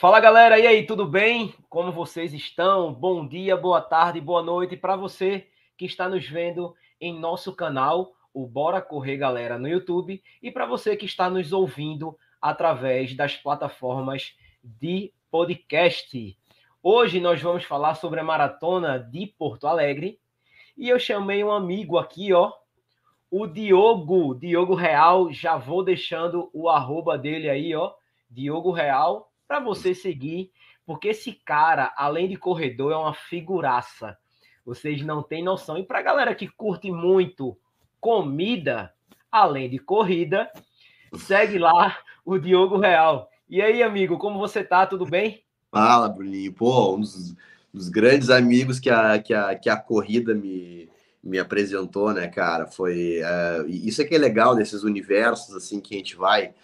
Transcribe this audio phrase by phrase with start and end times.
[0.00, 1.54] Fala galera, e aí, tudo bem?
[1.68, 2.90] Como vocês estão?
[2.90, 5.46] Bom dia, boa tarde, boa noite para você
[5.76, 10.64] que está nos vendo em nosso canal, o Bora Correr Galera no YouTube, e para
[10.64, 16.34] você que está nos ouvindo através das plataformas de podcast.
[16.82, 20.18] Hoje nós vamos falar sobre a maratona de Porto Alegre
[20.78, 22.50] e eu chamei um amigo aqui, ó,
[23.30, 25.30] o Diogo, Diogo Real.
[25.30, 27.92] Já vou deixando o arroba dele aí, ó,
[28.30, 30.52] Diogo Real para você seguir,
[30.86, 34.16] porque esse cara, além de corredor, é uma figuraça.
[34.64, 35.76] Vocês não têm noção.
[35.76, 37.58] E para galera que curte muito
[38.00, 38.94] comida,
[39.28, 40.48] além de corrida,
[41.16, 43.28] segue lá o Diogo Real.
[43.48, 44.86] E aí, amigo, como você tá?
[44.86, 45.42] Tudo bem?
[45.72, 46.52] Fala, Bruninho.
[46.52, 47.34] Pô, um dos,
[47.74, 50.88] dos grandes amigos que a, que a, que a corrida me,
[51.20, 52.68] me apresentou, né, cara?
[52.68, 56.54] Foi uh, isso é que é legal desses universos assim que a gente vai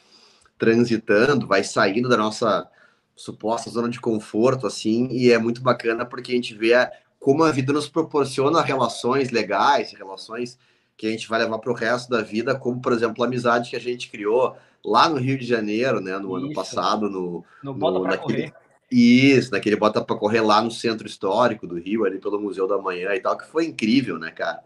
[0.56, 2.70] transitando, vai saindo da nossa
[3.16, 6.74] suposta zona de conforto, assim, e é muito bacana porque a gente vê
[7.18, 10.58] como a vida nos proporciona relações legais, relações
[10.96, 13.70] que a gente vai levar para o resto da vida, como, por exemplo, a amizade
[13.70, 16.46] que a gente criou lá no Rio de Janeiro, né, no Isso.
[16.46, 18.54] ano passado, no, no Bota para Correr.
[18.90, 22.78] Isso, naquele Bota para Correr lá no Centro Histórico do Rio, ali pelo Museu da
[22.78, 24.62] Manhã e tal, que foi incrível, né, cara?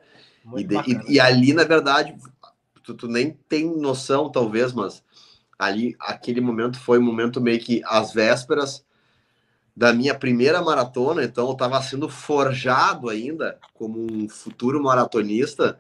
[0.57, 2.15] E, de, e, e, ali, na verdade,
[2.83, 5.03] tu, tu nem tem noção, talvez, mas
[5.61, 8.83] ali aquele momento foi um momento meio que às vésperas
[9.77, 15.79] da minha primeira maratona, então eu estava sendo forjado ainda como um futuro maratonista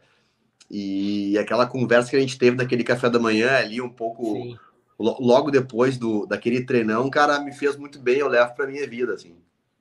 [0.71, 4.59] e aquela conversa que a gente teve naquele café da manhã ali um pouco Sim.
[4.99, 9.15] logo depois do daquele treinão, cara, me fez muito bem, eu levo para minha vida
[9.15, 9.35] assim.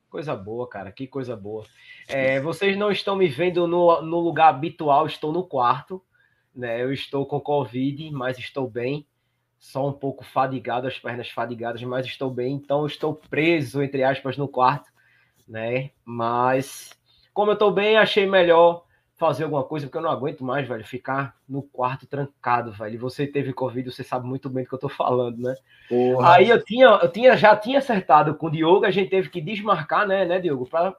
[0.10, 1.66] Coisa boa, cara, que coisa boa.
[2.08, 6.02] É, vocês não estão me vendo no, no lugar habitual, estou no quarto,
[6.56, 6.82] né?
[6.82, 9.06] Eu estou com Covid, mas estou bem
[9.60, 14.38] só um pouco fadigado, as pernas fadigadas, mas estou bem, então estou preso, entre aspas,
[14.38, 14.90] no quarto,
[15.48, 15.92] né?
[16.06, 16.98] Mas,
[17.34, 18.86] como eu estou bem, achei melhor
[19.18, 22.98] fazer alguma coisa, porque eu não aguento mais, velho, ficar no quarto trancado, velho.
[23.02, 25.56] Você teve Covid, você sabe muito bem do que eu estou falando, né?
[25.90, 26.36] Porra.
[26.36, 29.42] Aí eu tinha, eu tinha, já tinha acertado com o Diogo, a gente teve que
[29.42, 30.96] desmarcar, né, né, Diogo, para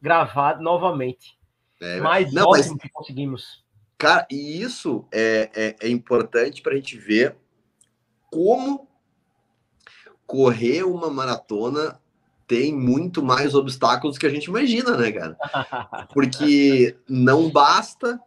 [0.00, 1.36] gravar novamente.
[1.82, 2.82] É, mas não, ótimo mas...
[2.82, 3.64] que conseguimos.
[3.98, 7.36] Cara, e isso é, é, é importante para a gente ver
[8.30, 8.88] como
[10.26, 12.00] correr uma maratona
[12.46, 15.36] tem muito mais obstáculos que a gente imagina, né, cara?
[16.12, 18.18] Porque não basta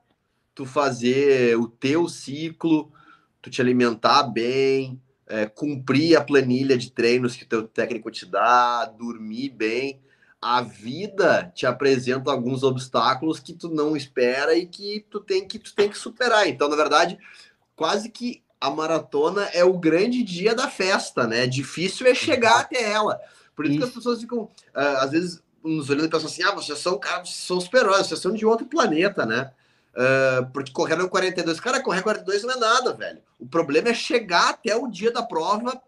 [0.54, 2.92] tu fazer o teu ciclo,
[3.42, 8.86] tu te alimentar bem, é, cumprir a planilha de treinos que teu técnico te dá,
[8.86, 10.00] dormir bem.
[10.40, 15.58] A vida te apresenta alguns obstáculos que tu não espera e que tu tem que
[15.58, 16.48] tu tem que superar.
[16.48, 17.18] Então, na verdade,
[17.76, 21.48] quase que a maratona é o grande dia da festa, né?
[21.48, 23.20] Difícil é chegar até ela.
[23.56, 23.82] Por isso, isso.
[23.82, 26.98] que as pessoas ficam, uh, às vezes, nos olhando e pensam assim: ah, vocês são,
[27.00, 29.52] cara, vocês são super-heróis, vocês são de outro planeta, né?
[29.94, 31.60] Uh, porque correram 42.
[31.60, 33.20] Cara, correr 42 não é nada, velho.
[33.40, 35.82] O problema é chegar até o dia da prova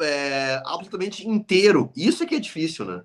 [0.00, 1.92] é, absolutamente inteiro.
[1.94, 3.02] Isso é que é difícil, né?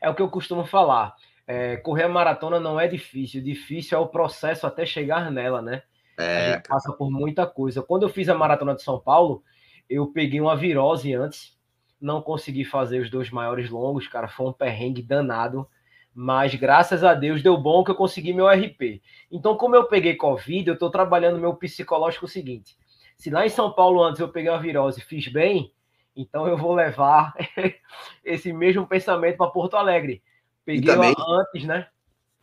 [0.00, 1.14] É o que eu costumo falar.
[1.46, 5.82] É, correr a maratona não é difícil, difícil é o processo até chegar nela, né?
[6.18, 7.82] É, passa por muita coisa.
[7.82, 9.42] Quando eu fiz a maratona de São Paulo,
[9.88, 11.58] eu peguei uma virose antes,
[12.00, 15.68] não consegui fazer os dois maiores longos, cara, foi um perrengue danado,
[16.14, 19.02] mas graças a Deus deu bom que eu consegui meu RP.
[19.30, 22.76] Então, como eu peguei Covid, eu estou trabalhando meu psicológico o seguinte:
[23.16, 25.72] se lá em São Paulo antes eu peguei uma virose e fiz bem,
[26.14, 27.32] então eu vou levar
[28.24, 30.22] esse mesmo pensamento para Porto Alegre.
[30.64, 31.14] Peguei também...
[31.18, 31.88] antes, né?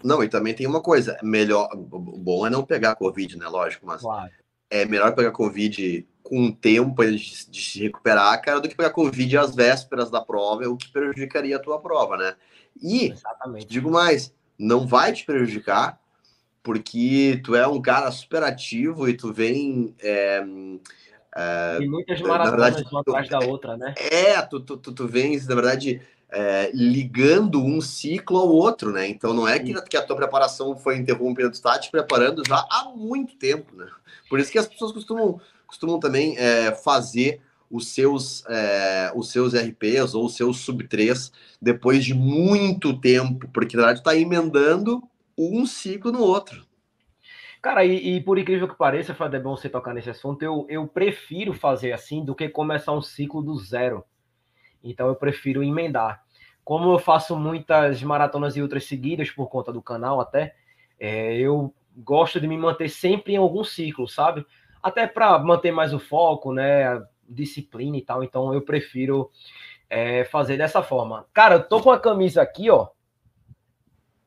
[0.03, 3.47] Não, e também tem uma coisa, melhor, bom é não pegar Covid, né?
[3.47, 4.31] Lógico, mas claro.
[4.69, 8.91] é melhor pegar Covid com um tempo de, de, se recuperar, cara, do que pegar
[8.91, 12.35] Covid às vésperas da prova, o que prejudicaria a tua prova, né?
[12.81, 13.65] E, Exatamente.
[13.65, 15.99] digo mais, não vai te prejudicar,
[16.61, 19.95] porque tu é um cara super ativo e tu vem.
[20.01, 20.43] É,
[21.35, 23.93] é, e muitas maratonas verdade, uma atrás da outra, né?
[23.97, 29.07] É, tu, tu, tu, tu vens, na verdade, é, ligando um ciclo ao outro, né?
[29.07, 32.65] Então não é que, que a tua preparação foi interrompida, tu está te preparando já
[32.69, 33.87] há muito tempo, né?
[34.29, 39.53] Por isso que as pessoas costumam, costumam também é, fazer os seus, é, os seus
[39.53, 41.31] RPs ou os seus sub 3
[41.61, 45.03] depois de muito tempo, porque na verdade está emendando
[45.37, 46.67] um ciclo no outro.
[47.61, 50.65] Cara, e, e, por incrível que pareça, Fred, é bom você tocar nesse assunto, eu,
[50.69, 54.05] eu prefiro fazer assim do que começar um ciclo do zero.
[54.83, 56.23] Então eu prefiro emendar.
[56.63, 60.55] Como eu faço muitas maratonas e outras seguidas por conta do canal até,
[60.99, 64.45] é, eu gosto de me manter sempre em algum ciclo, sabe?
[64.81, 67.01] Até para manter mais o foco, né?
[67.27, 68.23] Disciplina e tal.
[68.23, 69.31] Então eu prefiro
[69.89, 71.25] é, fazer dessa forma.
[71.33, 72.87] Cara, eu tô com a camisa aqui, ó.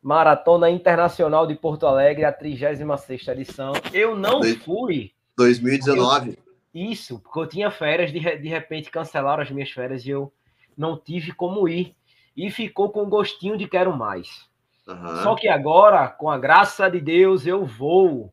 [0.02, 3.72] Maratona Internacional de Porto Alegre, a 36 edição.
[3.92, 5.12] Eu não fui.
[5.36, 6.30] 2019.
[6.30, 6.36] Eu,
[6.74, 10.32] isso, porque eu tinha férias, de, de repente cancelaram as minhas férias e eu
[10.76, 11.94] não tive como ir.
[12.36, 14.48] E ficou com gostinho de quero mais.
[14.86, 15.22] Uhum.
[15.22, 18.32] Só que agora, com a graça de Deus, eu vou.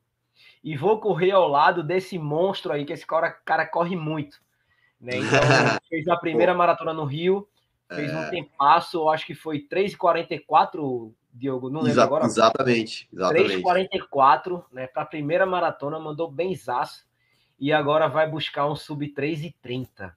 [0.64, 4.40] E vou correr ao lado desse monstro aí, que esse cara, cara corre muito.
[5.00, 5.18] Né?
[5.18, 5.40] Então,
[5.90, 7.48] fez a primeira maratona no Rio,
[7.88, 8.18] fez é...
[8.18, 12.26] um tempasso, acho que foi 3,44, Diogo, não lembro Exa agora.
[12.26, 13.64] Exatamente, exatamente.
[13.64, 14.88] 3,44, né?
[14.88, 17.08] Para a primeira maratona, mandou bem zaço.
[17.60, 20.14] E agora vai buscar um sub 3,30.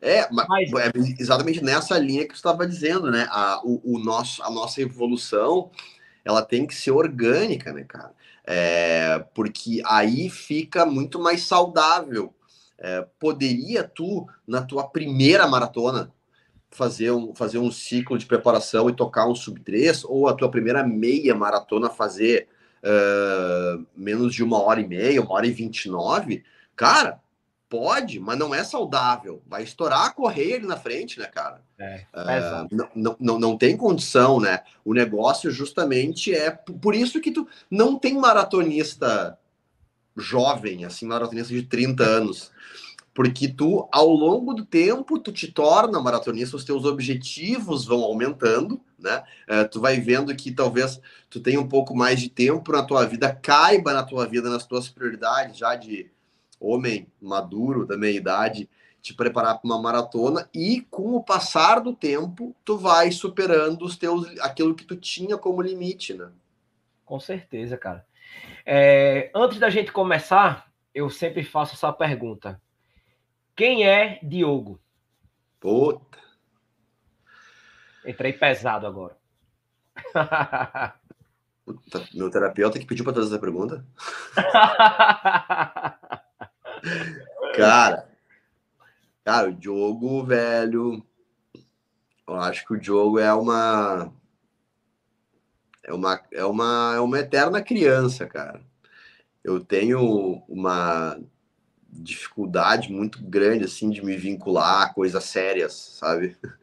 [0.00, 3.26] É, mas, é exatamente nessa linha que você estava dizendo, né?
[3.30, 5.70] A, o, o, nosso, a nossa evolução
[6.24, 8.12] ela tem que ser orgânica, né, cara?
[8.44, 12.34] É, porque aí fica muito mais saudável.
[12.78, 16.12] É, poderia tu, na tua primeira maratona,
[16.70, 20.50] fazer um, fazer um ciclo de preparação e tocar um sub 3, ou a tua
[20.50, 22.48] primeira meia maratona fazer
[22.82, 26.44] uh, menos de uma hora e meia, uma hora e vinte e nove,
[26.76, 27.20] cara,
[27.70, 29.40] Pode, mas não é saudável.
[29.46, 31.62] Vai estourar a correia ali na frente, né, cara?
[31.78, 34.64] É, uh, não, não, não tem condição, né?
[34.84, 39.38] O negócio justamente é por isso que tu não tem maratonista
[40.16, 42.50] jovem, assim, maratonista de 30 anos.
[43.14, 48.80] Porque tu, ao longo do tempo, tu te torna maratonista, os teus objetivos vão aumentando,
[48.98, 49.22] né?
[49.48, 53.06] Uh, tu vai vendo que talvez tu tenha um pouco mais de tempo na tua
[53.06, 56.10] vida, caiba na tua vida, nas tuas prioridades já de
[56.60, 58.68] homem maduro da meia idade,
[59.00, 63.96] te preparar para uma maratona e com o passar do tempo tu vai superando os
[63.96, 66.30] teus aquilo que tu tinha como limite, né?
[67.04, 68.06] Com certeza, cara.
[68.64, 72.60] É, antes da gente começar, eu sempre faço essa pergunta:
[73.56, 74.78] quem é Diogo?
[75.58, 76.18] Puta.
[78.06, 79.16] Entrei pesado agora.
[81.64, 83.84] Puta, meu terapeuta que pediu para trazer essa pergunta.
[87.54, 88.08] Cara,
[89.24, 91.04] cara, o Diogo, velho,
[92.26, 94.12] eu acho que o Diogo é uma
[95.82, 98.60] é uma é uma é uma eterna criança, cara.
[99.42, 101.18] Eu tenho uma
[101.92, 106.36] dificuldade muito grande assim de me vincular a coisas sérias, sabe?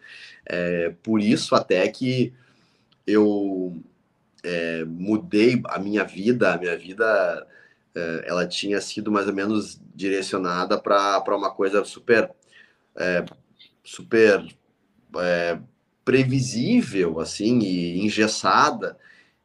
[0.49, 2.33] É, por isso até que
[3.05, 3.83] eu
[4.41, 7.45] é, mudei a minha vida, a minha vida
[8.25, 12.31] ela tinha sido mais ou menos direcionada para uma coisa super
[12.95, 13.25] é,
[13.83, 14.45] super
[15.17, 15.59] é,
[16.03, 18.97] previsível assim e engessada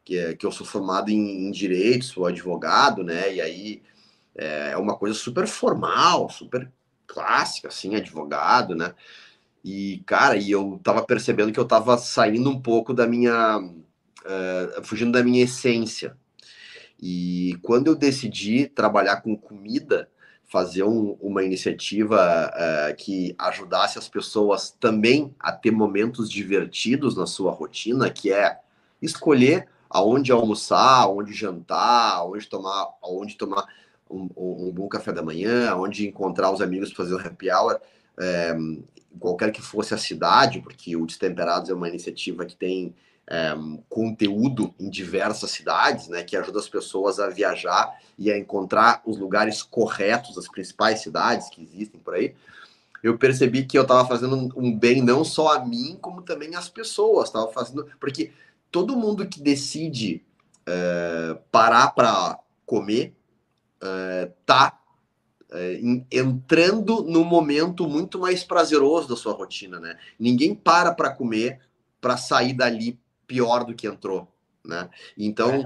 [0.04, 3.82] que, é, que eu sou formado em, em direito sou advogado né e aí
[4.36, 6.70] é, é uma coisa super formal super
[7.06, 8.94] clássica assim advogado né.
[9.64, 14.84] E cara e eu tava percebendo que eu tava saindo um pouco da minha uh,
[14.84, 16.16] fugindo da minha essência
[17.02, 20.08] e quando eu decidi trabalhar com comida,
[20.44, 27.26] fazer um, uma iniciativa uh, que ajudasse as pessoas também a ter momentos divertidos na
[27.26, 28.60] sua rotina, que é
[29.00, 33.66] escolher aonde almoçar, aonde jantar, aonde tomar, aonde tomar
[34.08, 37.80] um, um, bom café da manhã, aonde encontrar os amigos para fazer um happy hour,
[38.20, 38.54] é,
[39.18, 42.94] qualquer que fosse a cidade, porque o Destemperados é uma iniciativa que tem
[43.28, 43.54] é,
[43.88, 49.18] conteúdo em diversas cidades, né, que ajuda as pessoas a viajar e a encontrar os
[49.18, 52.34] lugares corretos das principais cidades que existem por aí,
[53.02, 56.68] eu percebi que eu estava fazendo um bem não só a mim, como também às
[56.68, 57.28] pessoas.
[57.28, 57.84] Estava fazendo.
[57.98, 58.30] Porque
[58.70, 60.24] todo mundo que decide
[60.64, 63.12] é, parar para comer
[64.38, 64.78] está
[65.50, 65.80] é,
[66.12, 69.98] é entrando num momento muito mais prazeroso da sua rotina, né?
[70.16, 71.60] Ninguém para para comer
[72.00, 74.28] para sair dali pior do que entrou,
[74.64, 74.88] né?
[75.16, 75.64] Então,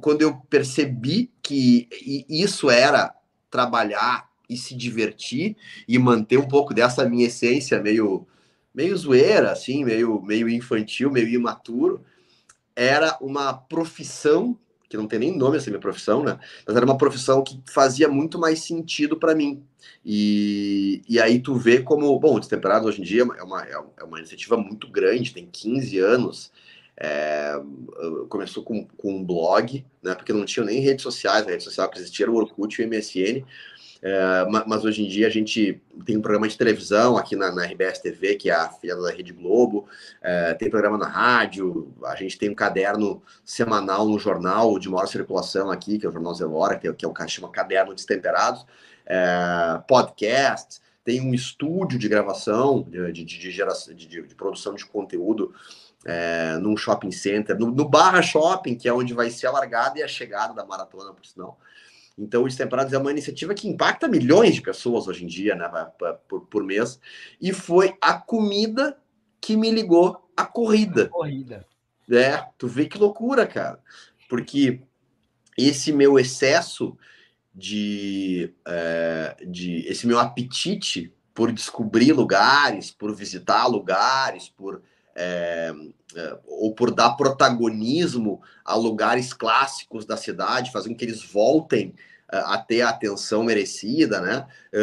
[0.00, 1.88] quando eu percebi que
[2.28, 3.14] isso era
[3.50, 5.56] trabalhar e se divertir
[5.86, 8.26] e manter um pouco dessa minha essência meio
[8.74, 12.04] meio zoeira, assim, meio meio infantil, meio imaturo,
[12.76, 14.58] era uma profissão
[14.88, 16.38] que não tem nem nome essa minha profissão, né?
[16.66, 19.62] Mas era uma profissão que fazia muito mais sentido para mim.
[20.04, 24.04] E, e aí tu vê como, bom, o Destemperado hoje em dia é uma, é
[24.04, 26.52] uma iniciativa muito grande, tem 15 anos,
[26.96, 27.52] é,
[28.28, 31.88] começou com, com um blog, né, porque não tinha nem redes sociais, a rede social
[31.90, 33.44] que existia era o Orkut e o MSN,
[34.02, 37.66] é, mas hoje em dia a gente tem um programa de televisão aqui na, na
[37.66, 39.86] RBS TV, que é a filha da Rede Globo,
[40.22, 45.06] é, tem programa na rádio, a gente tem um caderno semanal no jornal de maior
[45.06, 47.94] circulação aqui, que é o Jornal Zelora, que é, que é o que chama Caderno
[47.94, 48.64] Destemperados,
[49.04, 54.86] é, podcast, tem um estúdio de gravação, de, de, de geração, de, de, produção de
[54.86, 55.54] conteúdo
[56.06, 59.98] é, num shopping center, no, no, Barra Shopping, que é onde vai ser a largada
[59.98, 61.58] e a chegada da maratona, por sinal.
[62.18, 65.70] Então, o Destemperados é uma iniciativa que impacta milhões de pessoas hoje em dia, né,
[66.28, 66.98] por, por mês.
[67.40, 68.98] E foi a comida
[69.40, 71.04] que me ligou à corrida.
[71.04, 71.66] A corrida.
[72.10, 73.78] É, tu vê que loucura, cara.
[74.28, 74.80] Porque
[75.56, 76.96] esse meu excesso
[77.54, 84.82] de, é, de esse meu apetite por descobrir lugares, por visitar lugares, por
[85.18, 85.74] é,
[86.14, 91.92] é, ou por dar protagonismo a lugares clássicos da cidade, fazendo que eles voltem
[92.30, 94.46] é, a ter a atenção merecida, né?
[94.72, 94.78] É,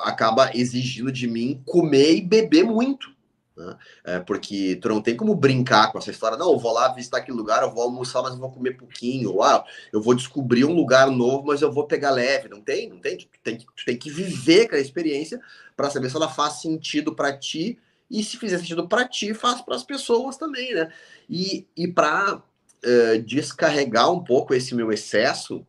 [0.00, 3.16] acaba exigindo de mim comer e beber muito.
[3.56, 3.76] Né?
[4.04, 7.18] É, porque tu não tem como brincar com essa história, não, eu vou lá visitar
[7.18, 10.64] aquele lugar, eu vou almoçar, mas eu vou comer pouquinho, ou ah, eu vou descobrir
[10.64, 12.48] um lugar novo, mas eu vou pegar leve.
[12.48, 13.16] Não tem, não tem.
[13.16, 15.40] Tu tem, tu tem que viver aquela experiência
[15.76, 17.78] para saber se ela faz sentido para ti
[18.10, 20.90] e se fizer sentido para ti, faz para as pessoas também, né?
[21.28, 22.42] E, e para uh,
[22.82, 25.66] é, descarregar um pouco esse meu excesso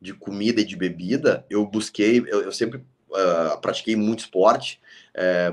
[0.00, 4.80] de comida e de bebida, eu busquei, eu, eu sempre uh, pratiquei muito esporte,
[5.14, 5.52] é,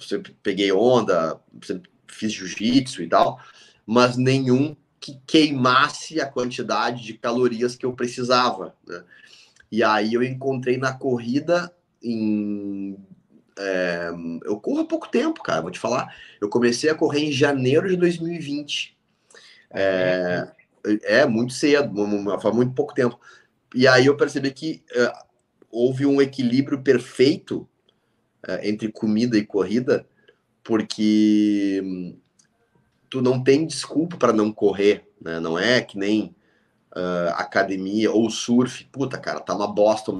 [0.00, 3.40] sempre peguei onda, sempre fiz jiu-jitsu e tal,
[3.86, 8.74] mas nenhum que queimasse a quantidade de calorias que eu precisava.
[8.86, 9.02] Né?
[9.70, 12.96] E aí eu encontrei na corrida em.
[13.58, 14.10] É,
[14.44, 16.14] eu corro há pouco tempo, cara, vou te falar.
[16.40, 18.96] Eu comecei a correr em janeiro de 2020.
[19.70, 20.48] É,
[21.02, 21.92] é muito cedo,
[22.40, 23.18] faz muito pouco tempo.
[23.74, 25.12] E aí eu percebi que é,
[25.70, 27.66] houve um equilíbrio perfeito
[28.46, 30.06] uh, entre comida e corrida,
[30.62, 31.82] porque
[33.08, 35.40] tu não tem desculpa para não correr, né?
[35.40, 36.34] Não é que nem
[36.94, 38.84] uh, academia ou surf.
[38.92, 40.12] Puta, cara, tá uma bosta.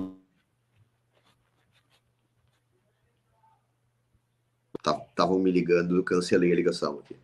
[4.85, 7.17] Estavam me ligando, eu cancelei a ligação aqui.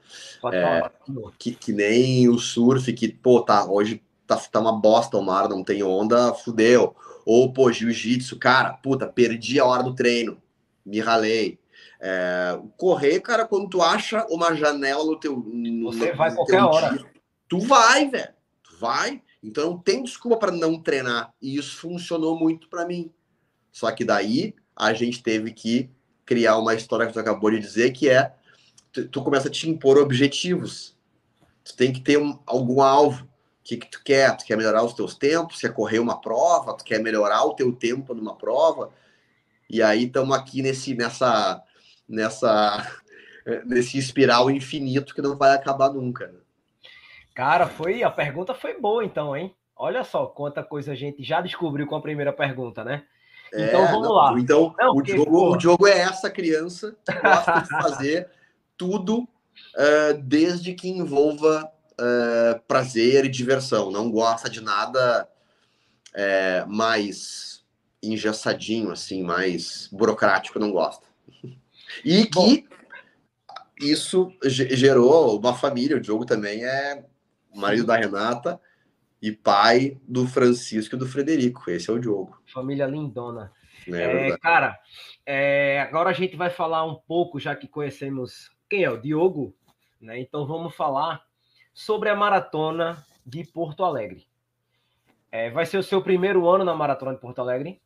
[0.54, 0.90] É,
[1.38, 5.48] que, que nem o surf, que, pô, tá, hoje tá, tá uma bosta o mar,
[5.48, 6.94] não tem onda, fudeu.
[7.26, 10.40] Ou, pô, jiu-jitsu, cara, puta, perdi a hora do treino,
[10.86, 11.58] me ralei.
[12.00, 15.36] É, correr, cara, quando tu acha uma janela no teu.
[15.36, 16.96] No, Você vai qualquer hora.
[16.96, 17.06] Dia,
[17.48, 18.32] tu vai, velho.
[18.62, 19.20] Tu vai.
[19.42, 21.34] Então não tem desculpa para não treinar.
[21.42, 23.10] E isso funcionou muito para mim.
[23.72, 25.90] Só que daí a gente teve que
[26.28, 28.35] criar uma história que tu acabou de dizer, que é
[28.92, 30.94] tu, tu começa a te impor objetivos.
[31.64, 33.26] Tu tem que ter um, algum alvo
[33.64, 34.37] que, que tu quer?
[34.37, 35.58] Tu quer melhorar os teus tempos?
[35.58, 36.76] Quer correr uma prova?
[36.76, 38.90] Tu quer melhorar o teu tempo numa prova?
[39.70, 41.62] E aí estamos aqui nesse, nessa,
[42.06, 43.00] nessa,
[43.64, 46.26] nesse espiral infinito que não vai acabar nunca.
[46.26, 46.40] Né?
[47.35, 49.54] Cara, foi a pergunta foi boa então, hein?
[49.75, 53.04] Olha só quanta coisa a gente já descobriu com a primeira pergunta, né?
[53.52, 54.35] Então é, vamos não, lá.
[54.38, 58.28] Então não, o, Diogo, o Diogo é essa criança que gosta de fazer
[58.76, 65.28] tudo uh, desde que envolva uh, prazer e diversão, não gosta de nada
[66.14, 67.62] é, mais
[68.02, 71.07] engessadinho, assim, mais burocrático, não gosta.
[72.05, 72.57] E que Bom.
[73.81, 77.05] isso gerou uma família, o Diogo também é
[77.55, 78.61] marido da Renata
[79.20, 82.40] e pai do Francisco e do Frederico, esse é o Diogo.
[82.46, 83.52] Família lindona.
[83.87, 84.78] É, é, cara,
[85.25, 89.54] é, agora a gente vai falar um pouco, já que conhecemos quem é o Diogo,
[90.00, 90.20] né?
[90.20, 91.22] Então vamos falar
[91.72, 94.26] sobre a maratona de Porto Alegre.
[95.30, 97.80] É, vai ser o seu primeiro ano na maratona de Porto Alegre?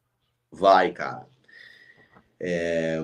[0.50, 1.26] Vai, cara.
[2.40, 3.00] É...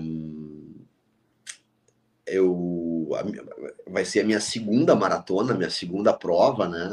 [2.26, 3.08] Eu
[3.87, 6.88] vai ser a minha segunda maratona, minha segunda prova, né?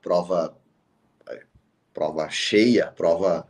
[0.00, 0.56] É, prova
[1.28, 1.42] é,
[1.92, 3.46] prova cheia, prova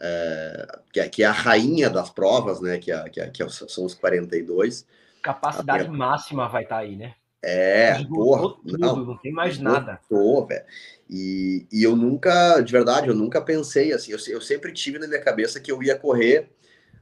[0.00, 2.78] é, que, é, que é a rainha das provas, né?
[2.78, 4.86] Que, é, que, é, que são os 42.
[5.22, 5.98] Capacidade minha...
[5.98, 7.14] máxima vai estar tá aí, né?
[7.42, 9.98] É, porra, tudo, não, não tem mais nada.
[10.10, 10.64] velho.
[11.08, 14.12] E, e eu nunca, de verdade, eu nunca pensei assim.
[14.12, 16.50] Eu, eu sempre tive na minha cabeça que eu ia correr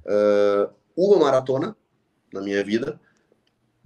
[0.05, 1.77] uh, uma maratona
[2.33, 3.01] na minha vida,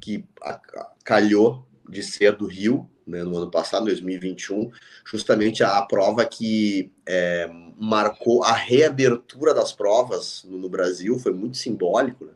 [0.01, 4.71] que a, a, calhou de ser do Rio, né, no ano passado, 2021,
[5.05, 11.33] justamente a, a prova que é, marcou a reabertura das provas no, no Brasil, foi
[11.33, 12.33] muito simbólico, né?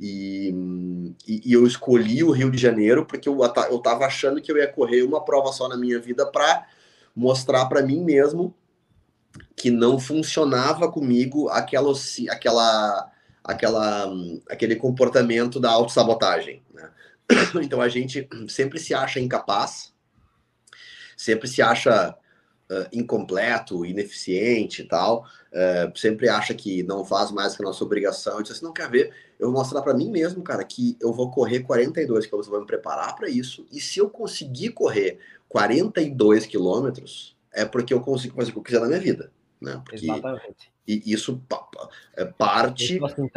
[0.00, 0.52] E,
[1.28, 3.38] e, eu escolhi o Rio de Janeiro porque eu,
[3.70, 6.66] eu tava achando que eu ia correr uma prova só na minha vida para
[7.14, 8.52] mostrar para mim mesmo
[9.54, 11.92] que não funcionava comigo aquela,
[12.30, 13.12] aquela,
[13.44, 14.12] aquela,
[14.50, 16.62] aquele comportamento da autossabotagem.
[16.74, 16.90] Né?
[17.62, 19.92] Então a gente sempre se acha incapaz,
[21.16, 22.16] sempre se acha
[22.70, 27.84] uh, incompleto, ineficiente e tal, uh, sempre acha que não faz mais que a nossa
[27.84, 30.96] obrigação, e diz assim, não quer ver, eu vou mostrar para mim mesmo, cara, que
[31.00, 35.18] eu vou correr 42 quilômetros, vou me preparar para isso, e se eu conseguir correr
[35.48, 39.30] 42 quilômetros, é porque eu consigo fazer o que eu quiser na minha vida,
[39.62, 39.80] né?
[39.84, 40.72] Porque Exatamente.
[40.86, 41.40] E isso
[42.16, 43.30] é parte assim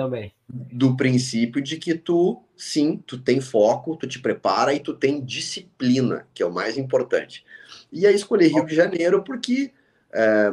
[0.49, 5.23] do princípio de que tu, sim, tu tem foco, tu te prepara e tu tem
[5.23, 7.45] disciplina, que é o mais importante.
[7.91, 9.71] E aí escolhi Rio de Janeiro porque
[10.11, 10.51] é,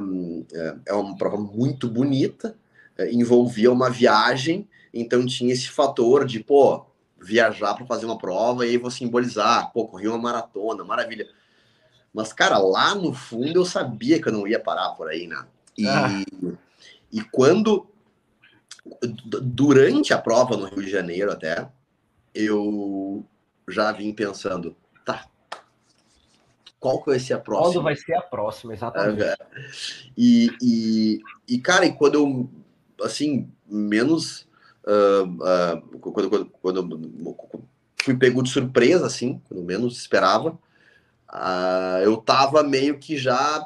[0.86, 2.54] é, uma prova muito bonita,
[2.98, 6.84] é, envolvia uma viagem, então tinha esse fator de, pô,
[7.18, 11.26] viajar para fazer uma prova e aí vou simbolizar, pô, corri uma maratona, maravilha.
[12.12, 15.42] Mas, cara, lá no fundo eu sabia que eu não ia parar por aí, né?
[15.76, 16.08] E, ah.
[17.10, 17.86] e quando,
[19.42, 21.68] durante a prova no Rio de Janeiro até,
[22.34, 23.24] eu
[23.68, 25.26] já vim pensando, tá,
[26.82, 27.74] qual que vai ser a próxima.
[27.74, 29.22] Quando vai ser a próxima, exatamente.
[29.22, 29.36] É,
[30.16, 32.50] e, e, e, cara, e quando eu,
[33.04, 34.50] assim, menos.
[34.84, 36.76] Uh, uh, quando, quando, quando
[37.24, 37.38] eu
[38.02, 40.58] fui pego de surpresa, assim, quando menos esperava,
[41.32, 43.64] uh, eu tava meio que já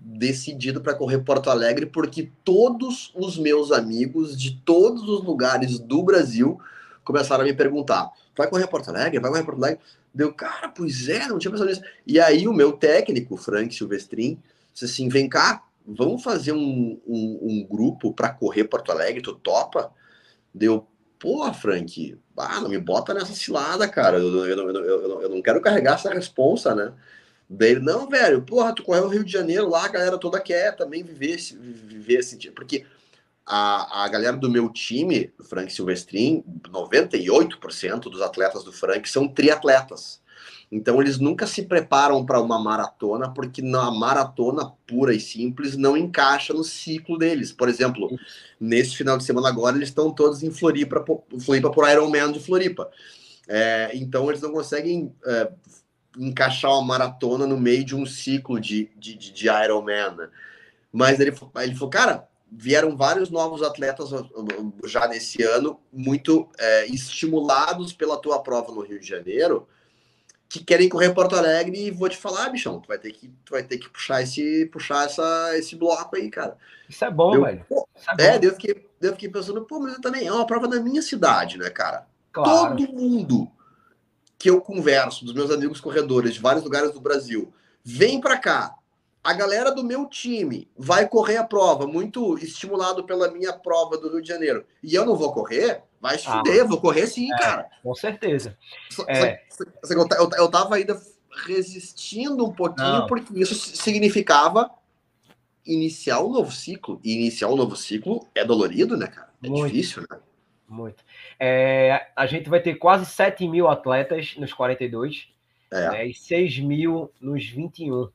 [0.00, 6.02] decidido para correr Porto Alegre, porque todos os meus amigos de todos os lugares do
[6.02, 6.58] Brasil
[7.04, 9.18] começaram a me perguntar: vai correr Porto Alegre?
[9.18, 9.80] Vai correr Porto Alegre?
[10.14, 11.82] Deu, cara, pois é, não tinha pensado nisso.
[12.06, 14.40] E aí o meu técnico, Frank Silvestrin,
[14.72, 19.34] disse assim: vem cá, vamos fazer um, um, um grupo para correr Porto Alegre, tu
[19.34, 19.92] topa?
[20.54, 20.86] Deu,
[21.18, 24.18] pô, Frank, ah, não me bota nessa cilada, cara.
[24.18, 26.92] Eu, eu, eu, eu, não quero carregar essa responsa, né?
[27.48, 30.38] Daí ele, não, velho, porra, tu correu o Rio de Janeiro lá, a galera toda
[30.38, 32.54] quer também viver viver tipo.
[32.54, 32.84] Porque
[33.46, 39.26] a, a galera do meu time, do Frank Silvestrin, 98% dos atletas do Frank são
[39.26, 40.20] triatletas.
[40.70, 45.96] Então eles nunca se preparam para uma maratona, porque na maratona pura e simples não
[45.96, 47.50] encaixa no ciclo deles.
[47.52, 48.10] Por exemplo,
[48.60, 51.02] nesse final de semana agora eles estão todos em Floripa,
[51.40, 52.90] Floripa por Ironman de Floripa.
[53.48, 55.50] É, então eles não conseguem é,
[56.18, 60.16] encaixar uma maratona no meio de um ciclo de, de, de, de Ironman.
[60.16, 60.28] Né?
[60.92, 64.10] Mas ele, ele falou, cara, vieram vários novos atletas
[64.84, 69.68] já nesse ano, muito é, estimulados pela tua prova no Rio de Janeiro,
[70.48, 73.50] que querem correr Porto Alegre e vou te falar, bichão, tu vai ter que, tu
[73.50, 76.56] vai ter que puxar esse, puxar essa, esse bloco aí, cara.
[76.88, 77.64] Isso é bom, eu, velho.
[77.68, 77.86] Pô,
[78.18, 81.02] é, é eu, fiquei, eu fiquei pensando, pô, mas também é uma prova da minha
[81.02, 82.06] cidade, né, cara?
[82.32, 82.76] Claro.
[82.76, 83.50] Todo mundo
[84.38, 88.74] que eu converso, dos meus amigos corredores de vários lugares do Brasil, vem para cá,
[89.22, 94.10] a galera do meu time vai correr a prova, muito estimulado pela minha prova do
[94.10, 97.32] Rio de Janeiro, e eu não vou correr, vai se ah, fuder, vou correr sim,
[97.32, 97.70] é, cara.
[97.82, 98.56] Com certeza.
[99.08, 99.42] É.
[99.90, 101.00] Eu, eu, eu tava ainda
[101.46, 103.06] resistindo um pouquinho, não.
[103.06, 104.70] porque isso significava
[105.68, 107.00] iniciar um novo ciclo.
[107.04, 109.28] E iniciar um novo ciclo é dolorido, né, cara?
[109.42, 110.18] É muito, difícil, né?
[110.68, 111.04] Muito.
[111.40, 115.28] É, a gente vai ter quase 7 mil atletas nos 42
[115.70, 115.90] é.
[115.90, 118.08] né, e 6 mil nos 21.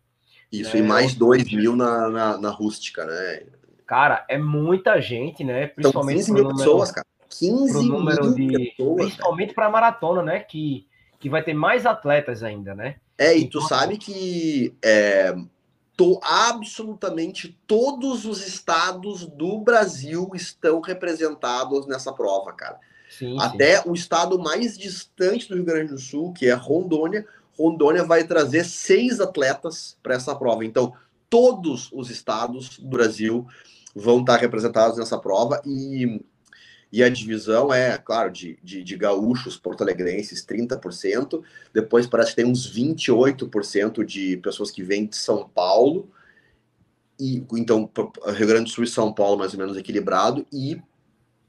[0.52, 3.44] Isso, é, e mais 2 mil na, na, na, rústica, né?
[3.88, 5.68] Cara, é muita gente, né?
[5.68, 7.08] Principalmente São 15 mil número, pessoas, cara.
[7.30, 8.96] 15 número mil de, pessoas.
[9.02, 10.40] Principalmente para a maratona, né?
[10.42, 10.88] Que,
[11.20, 12.98] que vai ter mais atletas ainda, né?
[13.18, 15.36] É, e tu então, sabe que é,
[15.96, 22.80] to, absolutamente todos os estados do Brasil estão representados nessa prova, cara.
[23.18, 23.90] Sim, Até sim.
[23.90, 27.26] o estado mais distante do Rio Grande do Sul, que é Rondônia,
[27.58, 30.66] Rondônia vai trazer seis atletas para essa prova.
[30.66, 30.94] Então,
[31.30, 33.48] todos os estados do Brasil
[33.96, 35.62] vão estar representados nessa prova.
[35.66, 36.24] E,
[36.92, 41.42] e a divisão é, claro, de, de, de gaúchos porto-alegrenses, 30%,
[41.74, 46.10] depois parece que tem uns 28% de pessoas que vêm de São Paulo,
[47.20, 47.90] e então
[48.36, 50.82] Rio Grande do Sul e São Paulo mais ou menos equilibrado, e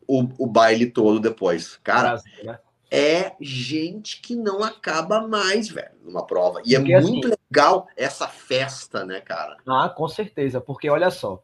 [0.06, 1.78] o, o baile todo depois.
[1.82, 2.58] Cara, né?
[2.90, 6.62] é gente que não acaba mais, velho, numa prova.
[6.64, 9.56] E é porque, é muito assim, legal essa festa, né, cara?
[9.66, 11.42] Ah, com certeza, porque olha só,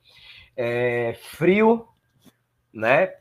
[0.57, 1.89] é frio,
[2.73, 3.15] né?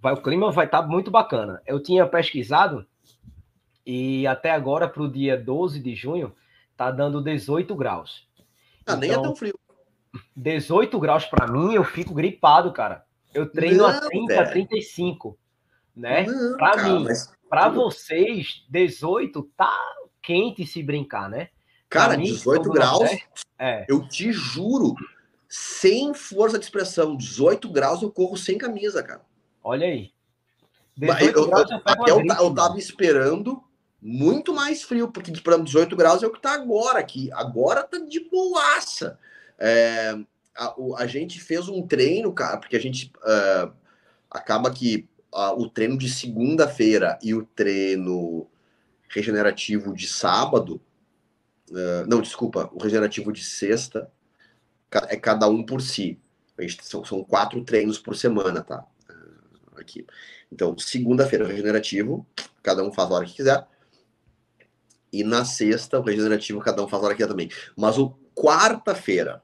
[0.00, 1.60] Vai, o clima vai estar tá muito bacana.
[1.66, 2.86] Eu tinha pesquisado
[3.86, 6.34] e até agora, para o dia 12 de junho,
[6.76, 8.26] tá dando 18 graus.
[8.86, 9.58] Ah, então, nem é então, tão frio.
[10.36, 13.04] 18 graus para mim, eu fico gripado, cara.
[13.34, 14.50] Eu treino não, a 30, velho.
[14.50, 15.38] 35,
[15.94, 16.24] né?
[16.56, 17.06] Para mim,
[17.48, 19.76] para vocês, 18 tá
[20.22, 21.48] quente se brincar, né?
[21.88, 23.10] Cara, mim, 18 graus,
[23.58, 23.84] é.
[23.88, 24.94] eu te juro,
[25.48, 29.22] sem força de expressão, 18 graus eu corro sem camisa, cara.
[29.62, 30.12] Olha aí.
[31.00, 33.62] Eu, eu, eu, eu, eu tava esperando
[34.00, 37.32] muito mais frio, porque para 18 graus é o que tá agora aqui.
[37.32, 39.18] Agora tá de boaça.
[39.58, 40.14] É,
[40.56, 43.72] a, o, a, gente fez um treino, cara, porque a gente uh,
[44.30, 48.48] acaba que uh, o treino de segunda-feira e o treino
[49.08, 50.80] regenerativo de sábado,
[51.70, 54.10] uh, não, desculpa, o regenerativo de sexta
[55.08, 56.20] é cada um por si.
[56.58, 58.84] Gente, são, são quatro treinos por semana, tá?
[59.76, 60.06] Aqui.
[60.52, 62.24] Então, segunda-feira, regenerativo,
[62.62, 63.66] cada um faz a hora que quiser.
[65.12, 67.50] E na sexta, o regenerativo, cada um faz a hora que quiser também.
[67.76, 69.43] Mas o quarta-feira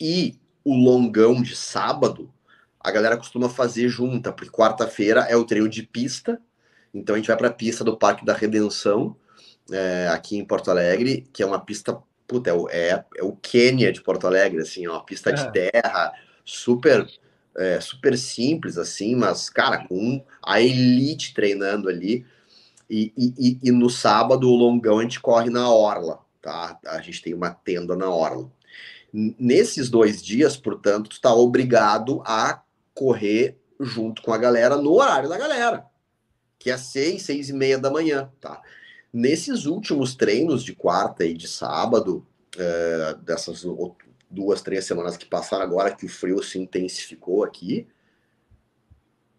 [0.00, 2.32] e o longão de sábado,
[2.80, 6.40] a galera costuma fazer junta, porque quarta-feira é o treino de pista.
[6.92, 9.16] Então a gente vai para a pista do Parque da Redenção,
[9.70, 13.32] é, aqui em Porto Alegre, que é uma pista, puta, é, o, é, é o
[13.32, 15.32] Quênia de Porto Alegre, assim, é uma pista é.
[15.34, 16.12] de terra,
[16.44, 17.06] super
[17.58, 22.24] é, super simples, assim, mas, cara, com a elite treinando ali.
[22.88, 26.78] E, e, e, no sábado, o longão, a gente corre na Orla, tá?
[26.86, 28.50] A gente tem uma tenda na Orla.
[29.12, 32.62] Nesses dois dias, portanto, tu está obrigado a
[32.94, 35.86] correr junto com a galera no horário da galera,
[36.58, 38.60] que é seis, seis e meia da manhã, tá?
[39.12, 43.64] Nesses últimos treinos de quarta e de sábado, é, dessas
[44.30, 47.86] duas, três semanas que passaram agora que o frio se intensificou aqui,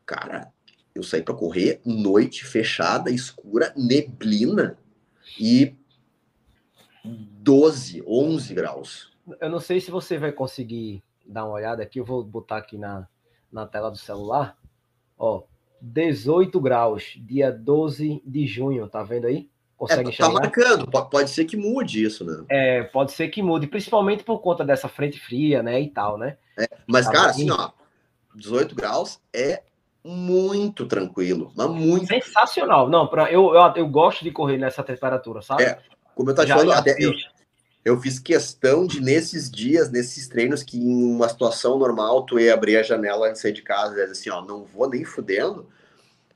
[0.06, 0.52] cara,
[0.96, 4.78] eu saí para correr noite fechada, escura, neblina
[5.40, 5.76] e
[7.06, 9.09] 12, 11 graus.
[9.40, 12.78] Eu não sei se você vai conseguir dar uma olhada aqui, eu vou botar aqui
[12.78, 13.08] na,
[13.52, 14.58] na tela do celular.
[15.18, 15.44] Ó,
[15.82, 19.50] 18 graus, dia 12 de junho, tá vendo aí?
[19.78, 22.44] Consegue é, tá marcando, pode ser que mude isso, né?
[22.50, 26.38] É, pode ser que mude, principalmente por conta dessa frente fria, né, e tal, né?
[26.58, 27.72] É, mas, tá cara, assim, ó,
[28.36, 29.64] 18 graus é
[30.04, 32.08] muito tranquilo, mas muito.
[32.08, 32.90] Sensacional.
[32.90, 35.64] Não, pra, eu, eu, eu gosto de correr nessa temperatura, sabe?
[35.64, 35.80] É,
[36.14, 37.14] como eu tô te falando, até eu,
[37.84, 42.54] eu fiz questão de, nesses dias, nesses treinos, que em uma situação normal, tu ia
[42.54, 45.68] abrir a janela de sair de casa e dizer assim, ó, não vou nem fudendo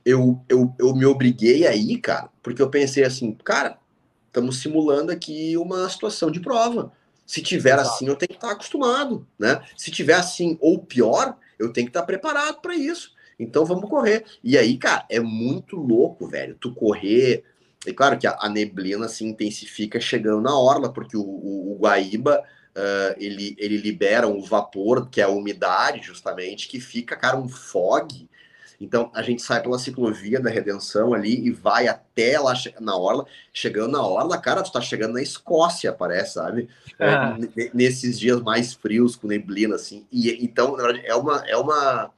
[0.04, 3.78] eu, eu, eu me obriguei aí, cara, porque eu pensei assim, cara,
[4.26, 6.92] estamos simulando aqui uma situação de prova.
[7.26, 9.62] Se tiver assim, eu tenho que estar acostumado, né?
[9.76, 13.14] Se tiver assim ou pior, eu tenho que estar preparado para isso.
[13.38, 14.24] Então vamos correr.
[14.42, 17.42] E aí, cara, é muito louco, velho, tu correr.
[17.86, 21.78] E claro que a, a neblina se intensifica chegando na orla, porque o, o, o
[21.78, 22.42] Guaíba
[22.76, 27.48] uh, ele, ele libera um vapor, que é a umidade, justamente, que fica, cara, um
[27.48, 28.28] fog
[28.80, 33.26] então a gente sai pela ciclovia da Redenção ali e vai até lá na orla.
[33.52, 36.68] Chegando na orla, cara, tu tá chegando na Escócia, parece, sabe?
[36.98, 37.36] Ah.
[37.56, 40.06] É, nesses dias mais frios, com neblina, assim.
[40.10, 41.44] E então, na verdade, é uma.
[41.46, 42.10] É uma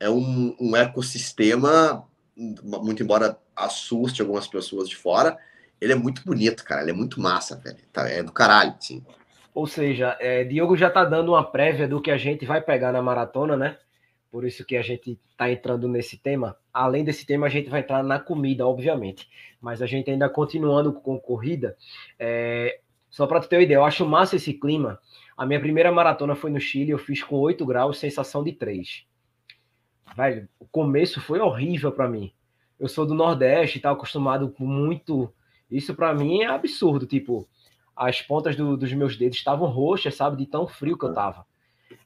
[0.00, 2.04] é um, um ecossistema,
[2.36, 5.38] muito embora assuste algumas pessoas de fora,
[5.80, 6.82] ele é muito bonito, cara.
[6.82, 7.78] Ele é muito massa, velho.
[7.92, 9.04] Tá, é do caralho, sim.
[9.54, 12.92] Ou seja, é, Diogo já tá dando uma prévia do que a gente vai pegar
[12.92, 13.76] na maratona, né?
[14.34, 16.56] por isso que a gente está entrando nesse tema.
[16.72, 19.30] Além desse tema, a gente vai entrar na comida, obviamente.
[19.60, 21.76] Mas a gente ainda continuando com corrida.
[22.18, 22.80] É...
[23.08, 24.98] Só para ter uma ideia, eu acho massa esse clima.
[25.36, 29.06] A minha primeira maratona foi no Chile, eu fiz com 8 graus, sensação de 3.
[30.16, 32.32] Velho, o começo foi horrível para mim.
[32.78, 35.32] Eu sou do Nordeste, tá acostumado com muito.
[35.70, 37.06] Isso para mim é absurdo.
[37.06, 37.48] Tipo,
[37.96, 41.46] as pontas do, dos meus dedos estavam roxas, sabe, de tão frio que eu tava.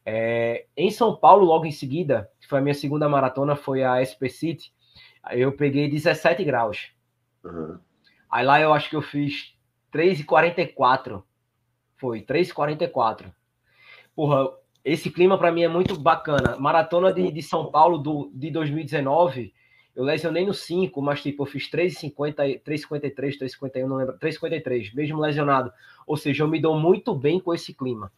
[0.05, 4.01] É, em São Paulo, logo em seguida, que foi a minha segunda maratona, foi a
[4.05, 4.73] SP City,
[5.33, 6.91] eu peguei 17 graus.
[7.45, 7.79] Uhum.
[8.31, 9.55] Aí lá eu acho que eu fiz
[9.93, 11.23] 3,44.
[11.97, 13.33] Foi, 3,44.
[14.15, 14.51] Porra,
[14.85, 16.57] esse clima para mim é muito bacana.
[16.59, 19.53] Maratona de, de São Paulo do, de 2019,
[19.99, 25.19] eu lesionei no 5, mas tipo, eu fiz 3,50, 3,53, 3,51, não lembro, 3,53, mesmo
[25.19, 25.73] lesionado.
[26.07, 28.13] Ou seja, eu me dou muito bem com esse clima.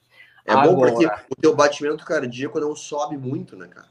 [0.44, 3.88] É Agora, bom porque o teu batimento cardíaco não sobe muito, né, cara?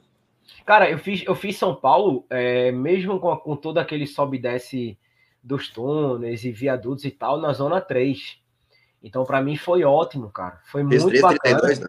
[0.67, 4.41] Cara, eu fiz, eu fiz São Paulo, é, mesmo com, com todo aquele sobe e
[4.41, 4.95] desce
[5.41, 8.39] dos túneis e viadutos e tal, na zona 3.
[9.01, 10.61] Então, para mim, foi ótimo, cara.
[10.65, 11.59] Foi Fez muito 3, bacana.
[11.59, 11.87] 32, né?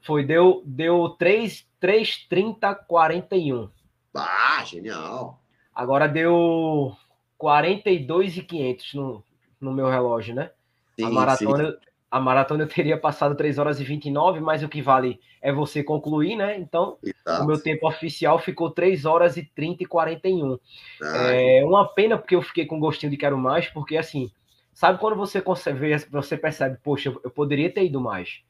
[0.00, 3.70] Foi, deu, deu 3, 3, 30, 41.
[4.14, 5.40] Ah, genial.
[5.74, 6.94] Agora deu
[7.38, 9.24] 42 e 500 no,
[9.60, 10.50] no meu relógio, né?
[10.98, 14.68] Sim, a maratona, sim a maratona eu teria passado 3 horas e 29, mas o
[14.68, 16.58] que vale é você concluir, né?
[16.58, 17.42] Então, Exato.
[17.42, 20.58] o meu tempo oficial ficou 3 horas e 30 e 41.
[21.02, 24.30] Ah, é uma pena porque eu fiquei com gostinho de quero mais, porque assim,
[24.74, 28.42] sabe quando você consegue, você percebe, poxa, eu poderia ter ido mais.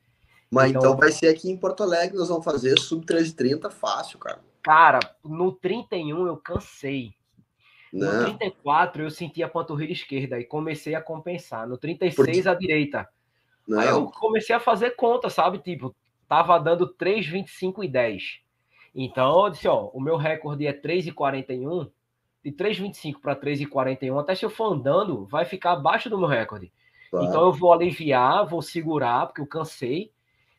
[0.51, 4.19] Mas então, então vai ser aqui em Porto Alegre, nós vamos fazer sub 330 fácil,
[4.19, 4.41] cara.
[4.63, 7.15] Cara, no 31 eu cansei.
[7.93, 8.21] Não.
[8.21, 11.69] No 34 eu senti a panturrilha esquerda e comecei a compensar.
[11.69, 12.49] No 36 porque...
[12.49, 13.09] a direita.
[13.67, 13.79] Não.
[13.79, 15.59] Aí eu comecei a fazer conta, sabe?
[15.59, 15.95] Tipo,
[16.29, 18.41] tava dando 3,25 e 10.
[18.95, 21.91] Então eu disse, ó, o meu recorde é 3,41.
[22.45, 26.73] De 3,25 para 3,41, até se eu for andando, vai ficar abaixo do meu recorde.
[27.09, 27.27] Claro.
[27.27, 30.11] Então eu vou aliviar, vou segurar, porque eu cansei,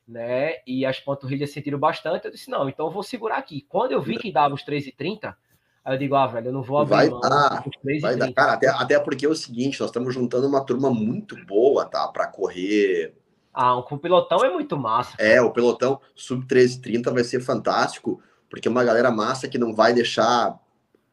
[0.07, 0.55] né?
[0.65, 2.25] E as panturrilhas sentiram bastante.
[2.25, 3.65] Eu disse, não, então eu vou segurar aqui.
[3.69, 5.35] Quando eu vi que dava os 3,30,
[5.83, 7.63] aí eu digo, ah, velho, eu não vou abrir vai mão, dar,
[8.01, 8.33] vai dar.
[8.33, 12.07] Cara, até, até porque é o seguinte, nós estamos juntando uma turma muito boa, tá?
[12.07, 13.13] Para correr
[13.53, 15.15] ah, com o pelotão é muito massa.
[15.19, 19.75] É, o pelotão sub 1330 vai ser fantástico, porque é uma galera massa que não
[19.75, 20.59] vai deixar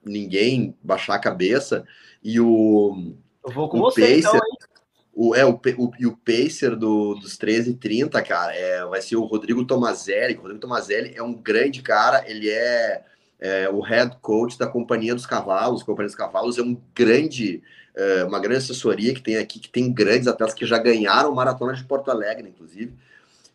[0.02, 1.84] ninguém baixar a cabeça.
[2.22, 3.14] E o.
[3.44, 4.68] Eu vou com o você, então, Pacer, então,
[5.12, 9.24] O, é, o, o, e o Pacer do, dos 1330, cara, é, vai ser o
[9.24, 10.36] Rodrigo Tomazelli.
[10.36, 13.02] O Rodrigo Tomazelli é um grande cara, ele é,
[13.40, 15.82] é o head coach da Companhia dos Cavalos.
[15.82, 17.62] A Companhia dos Cavalos é um grande
[17.94, 21.74] é, uma grande assessoria que tem aqui, que tem grandes atletas que já ganharam maratona
[21.74, 22.94] de Porto Alegre, inclusive.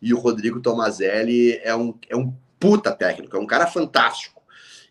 [0.00, 4.35] E o Rodrigo Tomazelli é um, é um puta técnico, é um cara fantástico.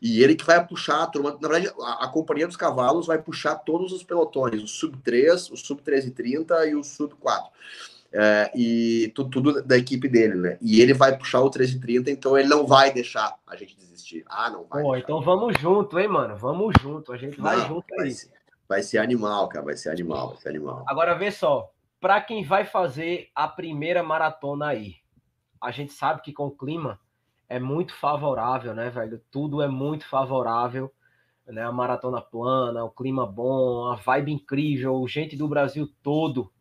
[0.02, 1.38] E ele que vai puxar a turma.
[1.42, 5.52] Na verdade, a, a Companhia dos Cavalos vai puxar todos os pelotões, o Sub 3,
[5.52, 7.52] o Sub 1330 e o Sub 4.
[8.18, 10.58] É, e tudo, tudo, da equipe dele, né?
[10.62, 14.24] E ele vai puxar o 1330, então ele não vai deixar a gente desistir.
[14.30, 14.82] Ah, não vai.
[14.82, 16.38] Pô, então vamos junto, hein, mano?
[16.38, 17.12] Vamos junto.
[17.12, 18.12] A gente vai não, junto aí.
[18.12, 18.32] Ser.
[18.70, 19.66] Vai ser animal, cara.
[19.66, 20.84] Vai ser animal, vai ser animal.
[20.88, 21.70] Agora, vê só.
[22.00, 24.96] Para quem vai fazer a primeira maratona aí,
[25.62, 27.00] a gente sabe que com o clima
[27.48, 29.22] é muito favorável, né, velho?
[29.32, 30.92] Tudo é muito favorável,
[31.48, 31.64] né?
[31.64, 36.52] A maratona plana, o clima bom, a vibe incrível, gente do Brasil todo,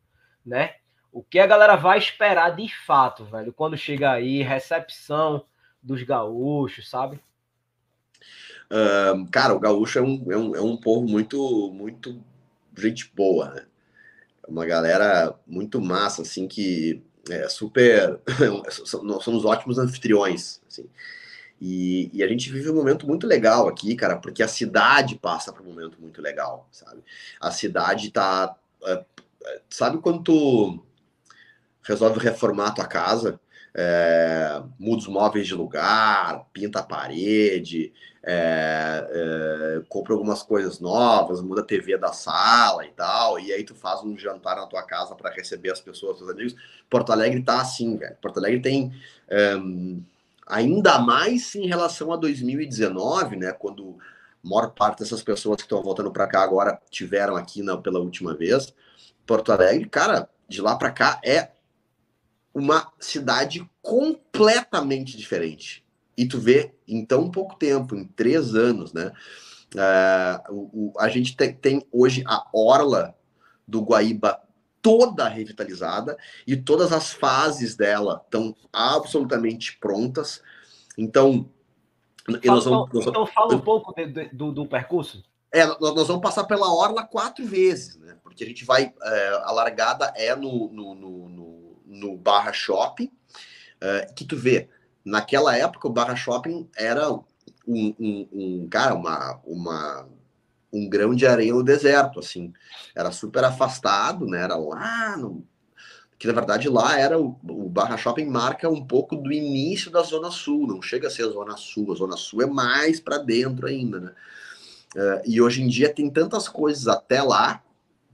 [0.45, 0.77] né?
[1.11, 5.45] O que a galera vai esperar de fato, velho, quando chega aí, recepção
[5.83, 7.21] dos gaúchos, sabe?
[8.71, 12.21] Uh, cara, o gaúcho é um, é um, é um povo muito, muito
[12.77, 13.67] gente boa, né?
[14.47, 18.21] É uma galera muito massa, assim, que é super.
[19.03, 20.89] Nós somos ótimos anfitriões, assim.
[21.61, 25.53] E, e, a gente vive um momento muito legal aqui, cara, porque a cidade passa
[25.53, 27.03] por um momento muito legal, sabe?
[27.41, 28.55] A cidade tá.
[28.85, 29.05] É,
[29.71, 30.85] sabe quando tu
[31.83, 33.41] resolve reformar a tua casa?
[33.77, 41.43] É, muda os móveis de lugar, pinta a parede, é, é, compra algumas coisas novas,
[41.43, 44.83] muda a TV da sala e tal, e aí tu faz um jantar na tua
[44.83, 46.55] casa para receber as pessoas, os amigos.
[46.89, 48.17] Porto Alegre tá assim, velho.
[48.23, 48.93] Porto Alegre tem
[49.59, 50.03] um,
[50.47, 53.53] ainda mais em relação a 2019, né?
[53.53, 53.97] Quando
[54.45, 58.01] a maior parte dessas pessoas que estão voltando para cá agora tiveram aqui na, pela
[58.01, 58.75] última vez.
[59.27, 61.51] Porto Alegre, cara, de lá para cá é
[62.53, 65.85] uma cidade completamente diferente
[66.17, 69.13] e tu vê em tão pouco tempo, em três anos, né?
[69.75, 73.17] Uh, o, o, a gente tem, tem, hoje a orla
[73.67, 74.41] do Guaíba
[74.85, 76.15] toda revitalizada
[76.47, 80.43] e todas as fases dela estão absolutamente prontas.
[80.99, 81.49] Então,
[82.27, 85.25] fala, nós vamos, nós, então fala um pouco de, do, do, percurso.
[85.51, 88.19] É, nós, nós, vamos passar pela orla quatro vezes, né?
[88.23, 88.93] Porque a gente vai.
[89.03, 93.11] É, a largada é no, no, no, no, no Barra Shopping,
[93.81, 94.69] é, que tu vê
[95.03, 97.25] naquela época o Barra Shopping era um,
[97.67, 100.07] um, um, cara, uma, uma,
[100.75, 102.53] um grão de areia no deserto, assim.
[102.95, 104.43] Era super afastado, né?
[104.43, 105.47] Era lá no.
[106.19, 110.03] Que na verdade lá era o, o Barra Shopping marca um pouco do início da
[110.03, 113.19] Zona Sul, não chega a ser a Zona Sul, a Zona Sul é mais para
[113.19, 114.13] dentro ainda, né?
[114.95, 117.63] Uh, e hoje em dia tem tantas coisas até lá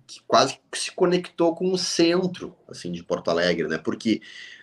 [0.07, 3.79] que quase se conectou com o centro, assim, de Porto Alegre, né?
[3.79, 4.21] Porque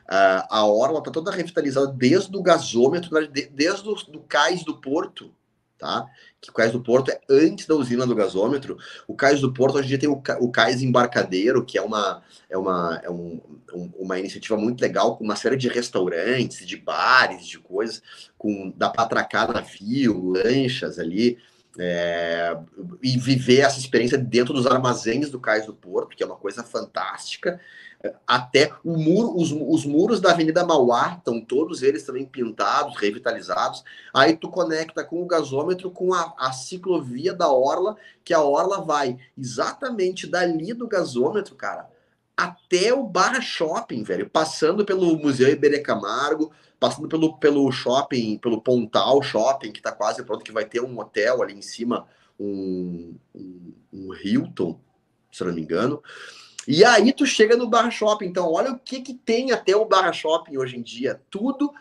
[0.07, 3.09] Uh, a orla está toda revitalizada desde o gasômetro,
[3.51, 5.33] desde o do cais do porto,
[5.77, 6.05] tá?
[6.41, 8.77] Que o cais do porto é antes da usina do gasômetro.
[9.07, 12.23] O cais do porto, hoje em dia tem o, o cais embarcadeiro, que é uma,
[12.49, 13.39] é uma, é um,
[13.73, 18.01] um, uma iniciativa muito legal, com uma série de restaurantes, de bares, de coisas,
[18.37, 21.37] com dá para atracar navio, lanchas ali.
[21.79, 22.57] É,
[23.03, 26.63] e viver essa experiência dentro dos armazéns do Cais do Porto, que é uma coisa
[26.63, 27.59] fantástica
[28.25, 33.83] até muro, os, os muros da Avenida Mauá estão todos eles também pintados, revitalizados.
[34.13, 38.81] Aí tu conecta com o gasômetro com a, a ciclovia da Orla, que a Orla
[38.81, 41.89] vai exatamente dali do gasômetro, cara,
[42.35, 48.61] até o Barra Shopping, velho, passando pelo Museu Iberê Camargo, passando pelo, pelo shopping, pelo
[48.61, 52.05] Pontal Shopping, que tá quase pronto, que vai ter um hotel ali em cima,
[52.39, 54.79] um, um, um Hilton,
[55.31, 56.03] se não me engano.
[56.67, 58.25] E aí tu chega no Barra Shopping.
[58.25, 61.21] Então, olha o que, que tem até o Barra Shopping hoje em dia.
[61.29, 61.73] Tudo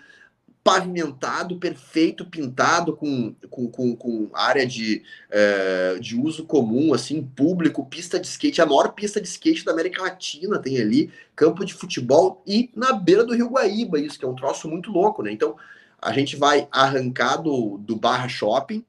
[0.67, 7.87] pavimentado, perfeito, pintado, com, com, com, com área de, é, de uso comum, assim, público,
[7.87, 11.73] pista de skate, a maior pista de skate da América Latina tem ali, campo de
[11.73, 15.31] futebol e na beira do Rio Guaíba, isso que é um troço muito louco, né?
[15.31, 15.57] Então,
[16.03, 18.85] a gente vai arrancar do, do Barra Shopping,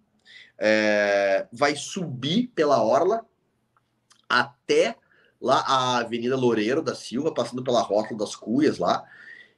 [0.58, 3.24] é, vai subir pela Orla
[4.28, 4.96] até
[5.48, 9.04] lá a Avenida Loureiro da Silva, passando pela Rota das Cuias lá,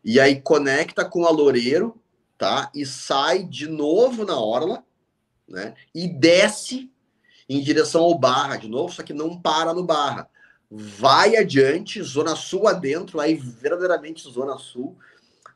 [0.04, 2.00] e aí conecta com a Loureiro,
[2.38, 2.72] tá?
[2.74, 4.84] E sai de novo na orla,
[5.48, 5.74] né?
[5.94, 6.92] E desce
[7.50, 10.30] em direção ao Barra de novo, só que não para no Barra.
[10.70, 14.96] Vai adiante, Zona Sul adentro, aí verdadeiramente Zona Sul,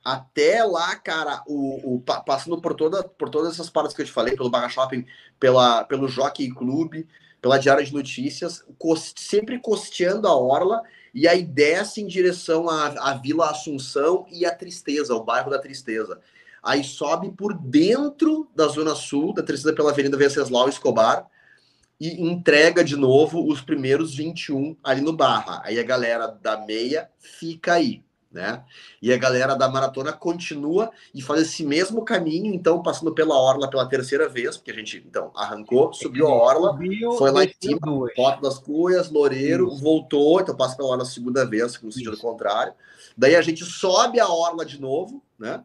[0.03, 4.11] até lá, cara, o, o, passando por, toda, por todas essas partes que eu te
[4.11, 5.05] falei, pelo Barra Shopping,
[5.39, 7.07] pela, pelo Jockey Clube,
[7.43, 10.81] pela Diária de Notícias, cost, sempre costeando a Orla,
[11.13, 15.59] e aí desce em direção à, à Vila Assunção e à Tristeza, o bairro da
[15.59, 16.19] Tristeza
[16.63, 21.27] aí sobe por dentro da Zona Sul, da Tristeza pela Avenida Venceslau Escobar,
[21.99, 25.61] e entrega de novo os primeiros 21 ali no Barra.
[25.63, 28.01] Aí a galera da meia fica aí,
[28.33, 28.63] né?
[29.01, 33.69] E a galera da maratona continua e faz esse mesmo caminho, então passando pela orla
[33.69, 37.53] pela terceira vez, porque a gente então arrancou, subiu a orla, subiu, foi lá em
[37.61, 37.79] cima,
[38.15, 39.77] Porta das Cuias, Loureiro, Isso.
[39.77, 42.73] voltou, então passa pela orla a segunda vez, no sentido contrário.
[43.15, 45.63] Daí a gente sobe a orla de novo, né?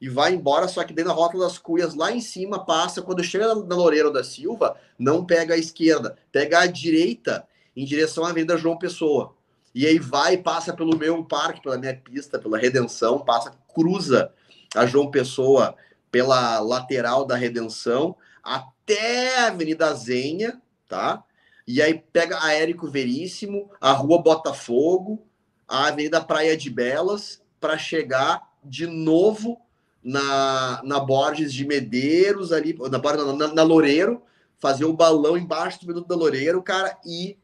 [0.00, 3.24] e vai embora, só que dentro da Rota das Cuias, lá em cima, passa, quando
[3.24, 8.30] chega na Loureiro da Silva, não pega a esquerda, pega a direita em direção à
[8.30, 9.34] Avenida João Pessoa.
[9.76, 14.32] E aí vai, passa pelo meu parque, pela minha pista, pela Redenção, passa, cruza
[14.74, 15.76] a João Pessoa
[16.10, 21.22] pela lateral da Redenção até a Avenida Zenha, tá?
[21.68, 25.22] E aí pega a Érico Veríssimo, a Rua Botafogo,
[25.68, 29.60] a Avenida Praia de Belas, para chegar de novo
[30.02, 34.22] na, na Borges de Medeiros, ali, na, na, na Loureiro,
[34.56, 37.36] fazer o balão embaixo do minuto da Loureiro, cara, e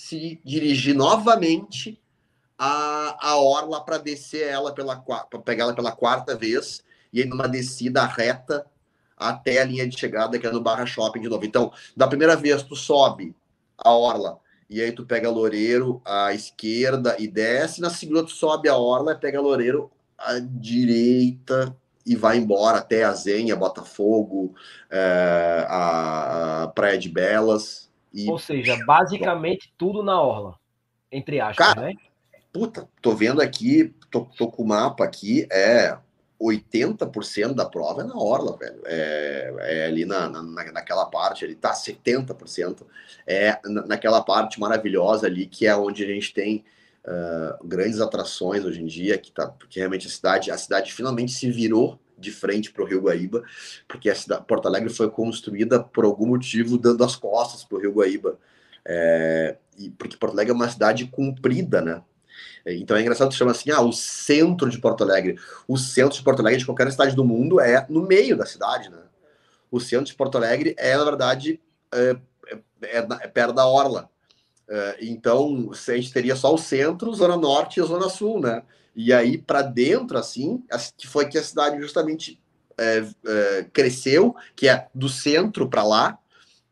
[0.00, 2.00] se dirigir novamente
[2.58, 6.82] a, a Orla para descer ela pela para pegar ela pela quarta vez
[7.12, 8.64] e aí numa descida reta
[9.14, 11.44] até a linha de chegada que é no Barra Shopping de novo.
[11.44, 13.36] Então, da primeira vez tu sobe
[13.76, 14.38] a Orla
[14.70, 19.12] e aí tu pega Loureiro à esquerda e desce, na segunda tu sobe a Orla
[19.12, 24.54] e pega Loureiro à direita e vai embora até a Zenha, Botafogo,
[24.90, 27.89] é, a, a, Praia de Belas.
[28.12, 28.28] E...
[28.28, 30.56] Ou seja, basicamente tudo na orla,
[31.10, 31.94] entre aspas, Cara, né?
[32.52, 35.96] Puta, tô vendo aqui, tô, tô com o mapa aqui, é
[36.40, 38.80] 80% da prova é na orla, velho.
[38.86, 42.82] É, é ali na, na, naquela parte ali, tá 70%.
[43.26, 46.64] É naquela parte maravilhosa ali, que é onde a gente tem
[47.04, 51.32] uh, grandes atrações hoje em dia, que tá, porque realmente a cidade, a cidade finalmente
[51.32, 53.42] se virou de frente para o Rio Guaíba,
[53.88, 57.80] porque a cidade, Porto Alegre foi construída por algum motivo dando as costas para o
[57.80, 58.38] Rio Guaíba,
[58.84, 62.02] é, e porque Porto Alegre é uma cidade comprida, né?
[62.66, 65.38] Então é engraçado que chama assim, ah, o centro de Porto Alegre.
[65.66, 68.90] O centro de Porto Alegre de qualquer cidade do mundo é no meio da cidade,
[68.90, 68.98] né?
[69.70, 71.60] O centro de Porto Alegre é, na verdade,
[71.92, 72.16] é,
[72.82, 74.10] é, é, é perto da orla.
[74.68, 78.62] É, então, a gente teria só o centro, zona norte e zona sul, né?
[78.94, 80.62] E aí, para dentro, assim,
[80.96, 82.40] que foi que a cidade justamente
[82.78, 86.18] é, é, cresceu, que é do centro para lá.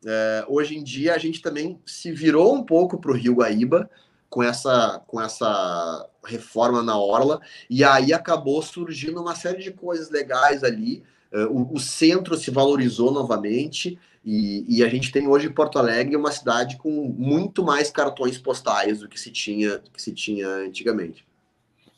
[0.05, 3.89] É, hoje em dia, a gente também se virou um pouco para o Rio Guaíba,
[4.31, 10.11] com essa, com essa reforma na Orla, e aí acabou surgindo uma série de coisas
[10.11, 11.03] legais ali.
[11.33, 16.17] É, o, o centro se valorizou novamente, e, e, a gente tem hoje Porto Alegre
[16.17, 21.28] uma cidade com muito mais cartões postais do que se tinha, que se tinha antigamente.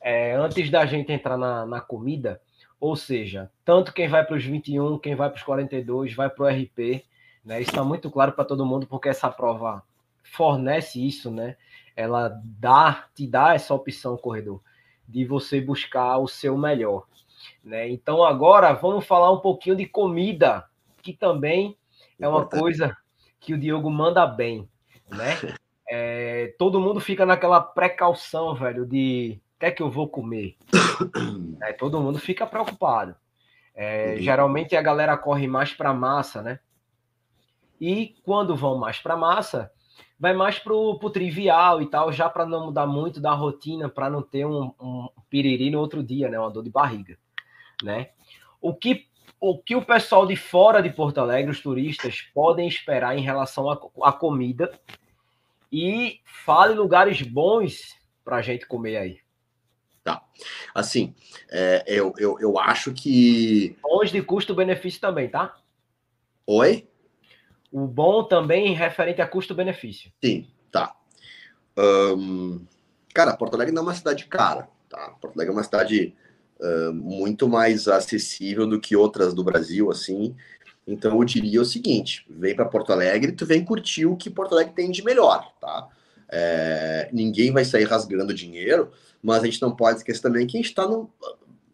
[0.00, 2.40] É, antes da gente entrar na, na comida,
[2.80, 6.44] ou seja, tanto quem vai para os 21, quem vai para os 42, vai para
[6.44, 7.04] o RP,
[7.44, 7.60] né?
[7.60, 9.82] Isso está muito claro para todo mundo, porque essa prova
[10.22, 11.56] fornece isso, né?
[11.94, 14.62] Ela dá, te dá essa opção, corredor,
[15.06, 17.06] de você buscar o seu melhor.
[17.64, 17.88] Né?
[17.88, 20.64] Então agora vamos falar um pouquinho de comida,
[21.02, 21.76] que também
[22.18, 22.96] é uma coisa
[23.38, 24.68] que o Diogo manda bem,
[25.08, 25.36] né?
[25.92, 30.56] É, todo mundo fica naquela precaução, velho, de que é que eu vou comer.
[31.62, 33.14] É, todo mundo fica preocupado.
[33.74, 34.22] É, uhum.
[34.22, 36.58] Geralmente a galera corre mais para massa, né?
[37.78, 39.70] E quando vão mais para massa,
[40.18, 44.10] vai mais pro, pro trivial e tal, já para não mudar muito da rotina, para
[44.10, 46.38] não ter um, um piriri no outro dia, né?
[46.38, 47.18] Uma dor de barriga,
[47.82, 48.10] né?
[48.60, 49.06] O que
[49.38, 53.70] o que o pessoal de fora de Porto Alegre, os turistas, podem esperar em relação
[53.70, 54.70] à comida
[55.72, 59.20] e fale lugares bons para a gente comer aí.
[60.14, 60.24] Tá.
[60.74, 61.14] Assim,
[61.50, 63.76] é, eu, eu, eu acho que.
[63.82, 65.56] Bons de custo-benefício também, tá?
[66.46, 66.88] Oi?
[67.70, 70.12] O bom também referente a custo-benefício.
[70.22, 70.94] Sim, tá.
[73.14, 75.14] Cara, Porto Alegre não é uma cidade cara, tá?
[75.20, 76.14] Porto Alegre é uma cidade
[76.58, 80.34] uh, muito mais acessível do que outras do Brasil, assim.
[80.86, 84.54] Então eu diria o seguinte: vem para Porto Alegre, tu vem curtir o que Porto
[84.54, 85.88] Alegre tem de melhor, tá?
[86.30, 90.60] É, ninguém vai sair rasgando dinheiro, mas a gente não pode esquecer também que a
[90.60, 91.10] gente está no.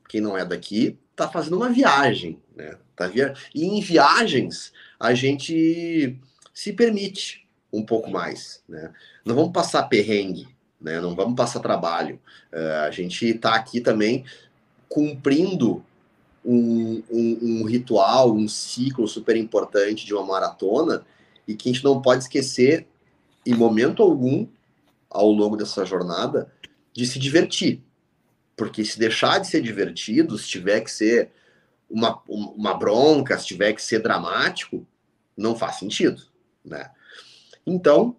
[0.09, 2.76] Quem não é daqui está fazendo uma viagem, né?
[2.94, 3.34] Tá via...
[3.54, 6.18] E em viagens a gente
[6.54, 8.92] se permite um pouco mais, né?
[9.24, 10.48] Não vamos passar perrengue,
[10.80, 11.00] né?
[11.00, 12.18] Não vamos passar trabalho.
[12.52, 14.24] Uh, a gente está aqui também
[14.88, 15.84] cumprindo
[16.44, 21.04] um, um, um, ritual, um ciclo super importante de uma maratona
[21.46, 22.86] e que a gente não pode esquecer
[23.47, 24.47] em momento algum
[25.09, 26.53] ao longo dessa jornada
[26.92, 27.82] de se divertir.
[28.57, 31.30] Porque se deixar de ser divertido, se tiver que ser
[31.88, 34.86] uma, uma bronca, se tiver que ser dramático,
[35.36, 36.22] não faz sentido,
[36.64, 36.90] né?
[37.66, 38.16] Então,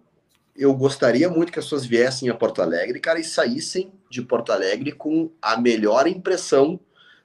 [0.56, 4.52] eu gostaria muito que as pessoas viessem a Porto Alegre, cara, e saíssem de Porto
[4.52, 6.78] Alegre com a melhor impressão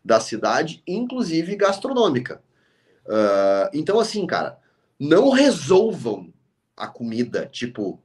[0.04, 2.42] da cidade, inclusive gastronômica.
[3.06, 4.60] Uh, então, assim, cara,
[5.00, 6.33] não resolvam
[6.76, 8.00] a comida, tipo,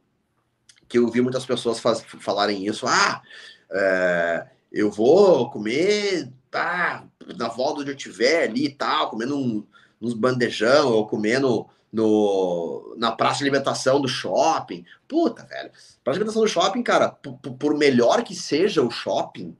[0.88, 3.22] que eu vi muitas pessoas faz, falarem isso, ah,
[3.70, 7.04] é, eu vou comer tá,
[7.36, 9.66] na volta onde eu estiver ali e tal, comendo um,
[10.00, 14.84] uns bandejão, ou comendo no, na praça de alimentação do shopping.
[15.06, 15.70] Puta, velho.
[16.04, 19.56] Praça de alimentação do shopping, cara, por, por melhor que seja o shopping,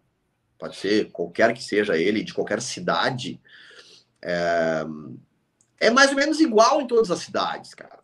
[0.59, 3.41] pode ser qualquer que seja ele, de qualquer cidade,
[4.23, 4.85] é,
[5.81, 7.99] é mais ou menos igual em todas as cidades, cara.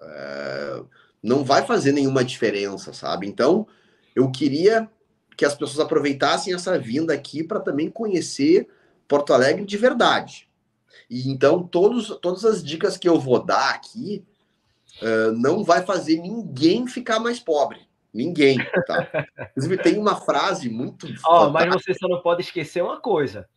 [0.00, 0.82] É,
[1.22, 3.26] não vai fazer nenhuma diferença, sabe?
[3.26, 3.66] Então,
[4.14, 4.88] eu queria
[5.36, 8.68] que as pessoas aproveitassem essa vinda aqui para também conhecer
[9.08, 10.48] Porto Alegre de verdade.
[11.10, 14.24] E então, todos, todas as dicas que eu vou dar aqui
[15.02, 17.80] uh, não vai fazer ninguém ficar mais pobre.
[18.12, 19.08] Ninguém, tá?
[19.50, 21.08] Inclusive, tem uma frase muito.
[21.26, 23.48] Oh, mas você só não pode esquecer uma coisa.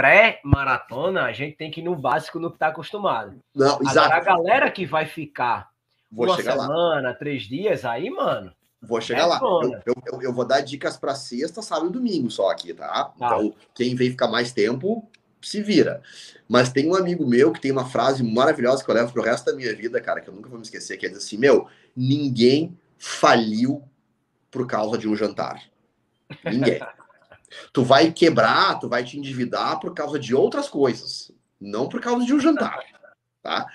[0.00, 3.38] Pré-maratona, a gente tem que ir no básico no que está acostumado.
[3.54, 4.12] Não, Agora, exato.
[4.14, 5.68] a galera que vai ficar
[6.10, 7.14] Vou uma chegar semana, lá.
[7.14, 8.50] três dias, aí, mano.
[8.80, 9.40] Vou chegar É lá.
[9.84, 12.86] Eu, eu, eu vou dar dicas para sexta, sábado e domingo só aqui, tá?
[13.04, 13.12] Tá.
[13.14, 15.06] Então, quem vem ficar mais tempo,
[15.42, 16.00] se vira.
[16.48, 19.44] Mas tem um amigo meu que tem uma frase maravilhosa que eu levo pro resto
[19.44, 21.68] da minha vida, cara, que eu nunca vou me esquecer, que é dizer assim, meu,
[21.94, 23.82] ninguém faliu
[24.50, 25.62] por causa de um jantar.
[26.42, 26.80] Ninguém.
[27.72, 31.30] tu vai quebrar, tu vai te endividar por causa de outras coisas,
[31.60, 32.78] não por causa de um jantar,
[33.42, 33.66] tá?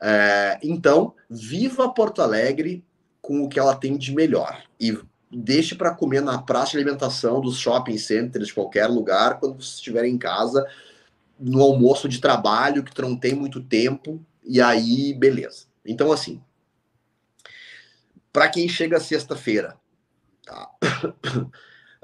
[0.00, 2.84] É, então, viva Porto Alegre
[3.20, 4.96] com o que ela tem de melhor e
[5.30, 9.74] deixe para comer na praça de alimentação dos shopping centers de qualquer lugar quando você
[9.74, 10.64] estiver em casa
[11.38, 15.66] no almoço de trabalho que tu não tem muito tempo e aí beleza.
[15.84, 16.40] Então assim,
[18.32, 19.76] para quem chega sexta-feira,
[20.44, 20.70] tá?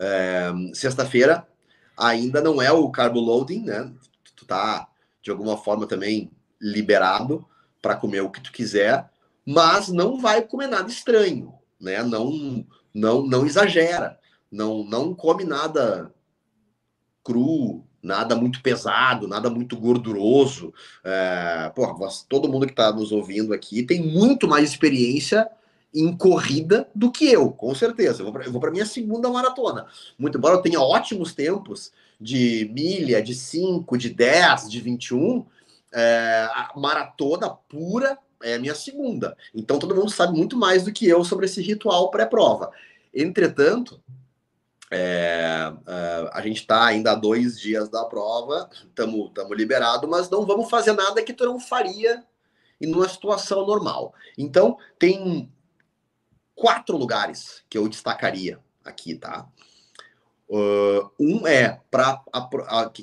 [0.04, 1.46] É, sexta-feira
[1.96, 3.92] ainda não é o carbo loading, né?
[4.34, 4.88] Tu tá
[5.22, 6.28] de alguma forma também
[6.60, 7.46] liberado
[7.80, 9.08] para comer o que tu quiser,
[9.46, 12.02] mas não vai comer nada estranho, né?
[12.02, 14.18] Não não não exagera,
[14.50, 16.12] não não come nada
[17.22, 20.74] cru, nada muito pesado, nada muito gorduroso.
[21.04, 21.94] É, porra,
[22.28, 25.48] todo mundo que está nos ouvindo aqui tem muito mais experiência
[25.94, 28.22] em corrida do que eu, com certeza.
[28.22, 29.86] Eu vou para minha segunda maratona.
[30.18, 35.44] Muito embora eu tenha ótimos tempos de milha, de 5, de 10, de 21,
[35.92, 39.36] é, a maratona pura é a minha segunda.
[39.54, 42.70] Então todo mundo sabe muito mais do que eu sobre esse ritual pré-prova.
[43.14, 44.00] Entretanto,
[44.90, 50.46] é, é, a gente está ainda a dois dias da prova, estamos liberado, mas não
[50.46, 52.24] vamos fazer nada que tu não faria
[52.80, 54.12] em uma situação normal.
[54.36, 55.50] Então, tem
[56.62, 59.48] quatro lugares que eu destacaria aqui, tá?
[60.48, 62.22] Uh, um é para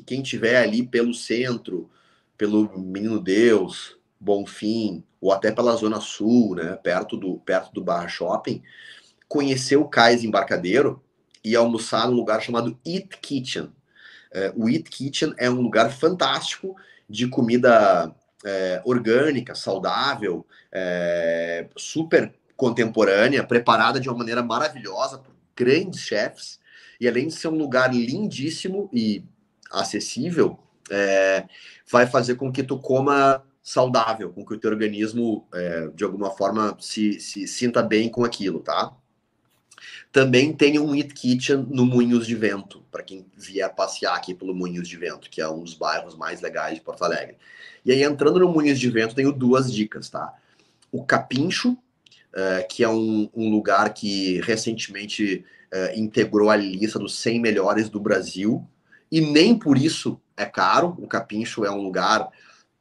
[0.05, 1.89] quem tiver ali pelo centro,
[2.38, 8.07] pelo Menino Deus, Bonfim, ou até pela Zona Sul, né, perto do, perto do Barra
[8.07, 8.64] Shopping,
[9.28, 11.03] conhecer o Cais Embarcadeiro
[11.43, 13.74] e almoçar num lugar chamado Eat Kitchen.
[14.32, 16.78] É, o Eat Kitchen é um lugar fantástico
[17.10, 26.01] de comida é, orgânica, saudável, é, super contemporânea, preparada de uma maneira maravilhosa por grandes
[26.01, 26.60] chefs.
[26.99, 29.24] E além de ser um lugar lindíssimo e
[29.72, 30.60] acessível,
[30.91, 31.45] é,
[31.89, 36.32] vai fazer com que tu coma saudável, com que o teu organismo, é, de alguma
[36.32, 38.91] forma, se, se sinta bem com aquilo, tá?
[40.12, 44.53] Também tem um Eat Kitchen no Moinhos de Vento, para quem vier passear aqui pelo
[44.53, 47.38] Moinhos de Vento, que é um dos bairros mais legais de Porto Alegre.
[47.86, 50.34] E aí, entrando no Moinhos de Vento, tenho duas dicas, tá?
[50.91, 51.78] O Capincho,
[52.34, 57.90] uh, que é um, um, lugar que recentemente uh, integrou a lista dos 100 melhores
[57.90, 58.68] do Brasil,
[59.12, 60.96] e nem por isso é caro.
[61.00, 62.30] O Capincho é um lugar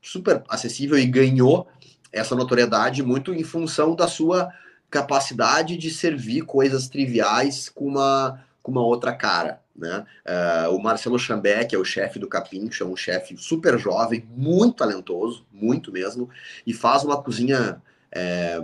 [0.00, 1.66] super acessível e ganhou
[2.12, 4.52] essa notoriedade muito em função da sua
[4.90, 9.60] capacidade de servir coisas triviais com uma, com uma outra cara.
[9.76, 10.04] Né?
[10.26, 14.26] Uh, o Marcelo Chambé, que é o chefe do Capincho, é um chefe super jovem,
[14.34, 16.28] muito talentoso, muito mesmo,
[16.66, 17.80] e faz uma cozinha,
[18.10, 18.60] é,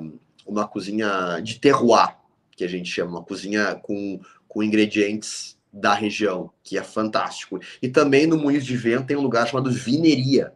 [0.47, 2.16] uma cozinha de terroir,
[2.57, 7.61] que a gente chama, uma cozinha com, com ingredientes da região, que é fantástico.
[7.82, 10.53] E também no Moinhos de Vento tem um lugar chamado Vineria,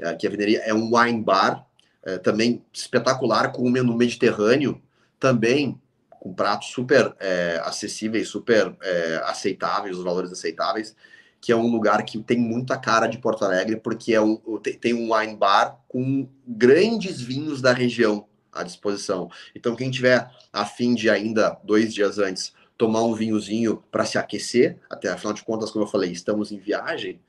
[0.00, 1.64] é, que a Vineria é um wine bar,
[2.02, 4.82] é, também espetacular, com o menu mediterrâneo,
[5.20, 10.96] também com pratos super é, acessíveis, super é, aceitáveis, os valores aceitáveis,
[11.40, 14.36] que é um lugar que tem muita cara de Porto Alegre, porque é um,
[14.80, 19.30] tem um wine bar com grandes vinhos da região à disposição.
[19.54, 24.18] Então, quem tiver a fim de ainda dois dias antes tomar um vinhozinho para se
[24.18, 27.20] aquecer, até afinal de contas, como eu falei, estamos em viagem,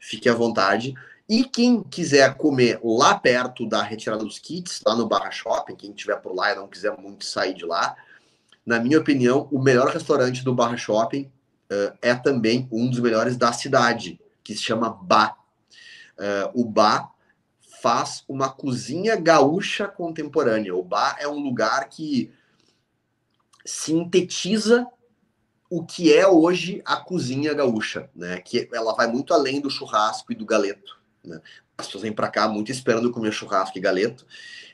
[0.00, 0.94] fique à vontade.
[1.28, 5.90] E quem quiser comer lá perto da retirada dos kits, lá no Barra Shopping, quem
[5.90, 7.96] estiver por lá e não quiser muito sair de lá,
[8.64, 11.30] na minha opinião, o melhor restaurante do Barra Shopping
[11.70, 15.36] uh, é também um dos melhores da cidade, que se chama Bá.
[16.18, 17.10] Uh, o Bá
[17.86, 20.74] faz uma cozinha gaúcha contemporânea.
[20.74, 22.32] O Bá é um lugar que
[23.64, 24.88] sintetiza
[25.70, 28.40] o que é hoje a cozinha gaúcha, né?
[28.40, 30.98] Que ela vai muito além do churrasco e do galeto.
[31.22, 31.40] Né?
[31.78, 34.26] As pessoas vêm para cá muito esperando comer churrasco e galeto,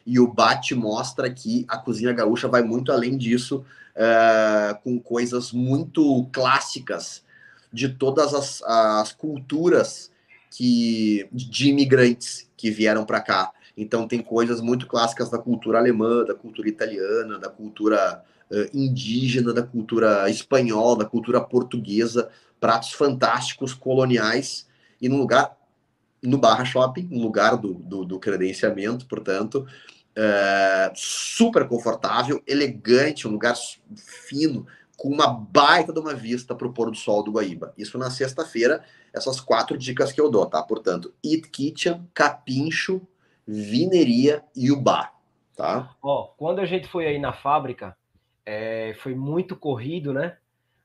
[0.06, 3.62] e o Bate mostra que a cozinha gaúcha vai muito além disso,
[3.94, 7.22] uh, com coisas muito clássicas
[7.70, 10.10] de todas as, as culturas
[10.50, 13.50] que de imigrantes que vieram para cá.
[13.76, 19.52] Então tem coisas muito clássicas da cultura alemã, da cultura italiana, da cultura uh, indígena,
[19.52, 24.68] da cultura espanhola, da cultura portuguesa, pratos fantásticos coloniais
[25.00, 25.56] e num lugar
[26.22, 29.66] no Barra Shopping, no lugar do, do, do credenciamento, portanto,
[30.14, 33.56] é, super confortável, elegante, um lugar
[33.96, 34.64] fino,
[34.96, 37.74] com uma baita de uma vista para o pôr do sol do Guaíba.
[37.76, 40.62] Isso na sexta-feira, essas quatro dicas que eu dou, tá?
[40.62, 43.00] Portanto, Eat Kitchen, Capincho,
[43.46, 45.14] Vineria e o Bar,
[45.56, 45.94] tá?
[46.02, 47.96] Ó, quando a gente foi aí na fábrica,
[48.46, 50.36] é, foi muito corrido, né?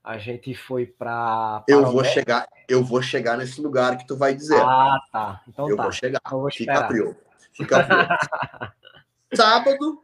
[0.08, 1.66] a gente foi para.
[1.68, 4.62] Eu vou chegar, eu vou chegar nesse lugar que tu vai dizer.
[4.62, 5.42] Ah, tá.
[5.46, 5.84] Então eu tá.
[5.84, 6.22] vou chegar.
[6.26, 7.18] Então vou Fica frio.
[7.52, 8.08] Fica frio.
[9.36, 10.02] sábado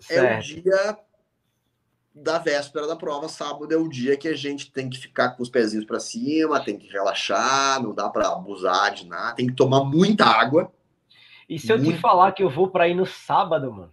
[0.00, 0.26] certo.
[0.26, 0.98] é o dia
[2.14, 3.28] da véspera da prova.
[3.28, 6.64] Sábado é o dia que a gente tem que ficar com os pezinhos para cima,
[6.64, 10.72] tem que relaxar, não dá para abusar de nada, tem que tomar muita água.
[11.48, 13.92] E se eu te falar que eu vou para ir no sábado, mano?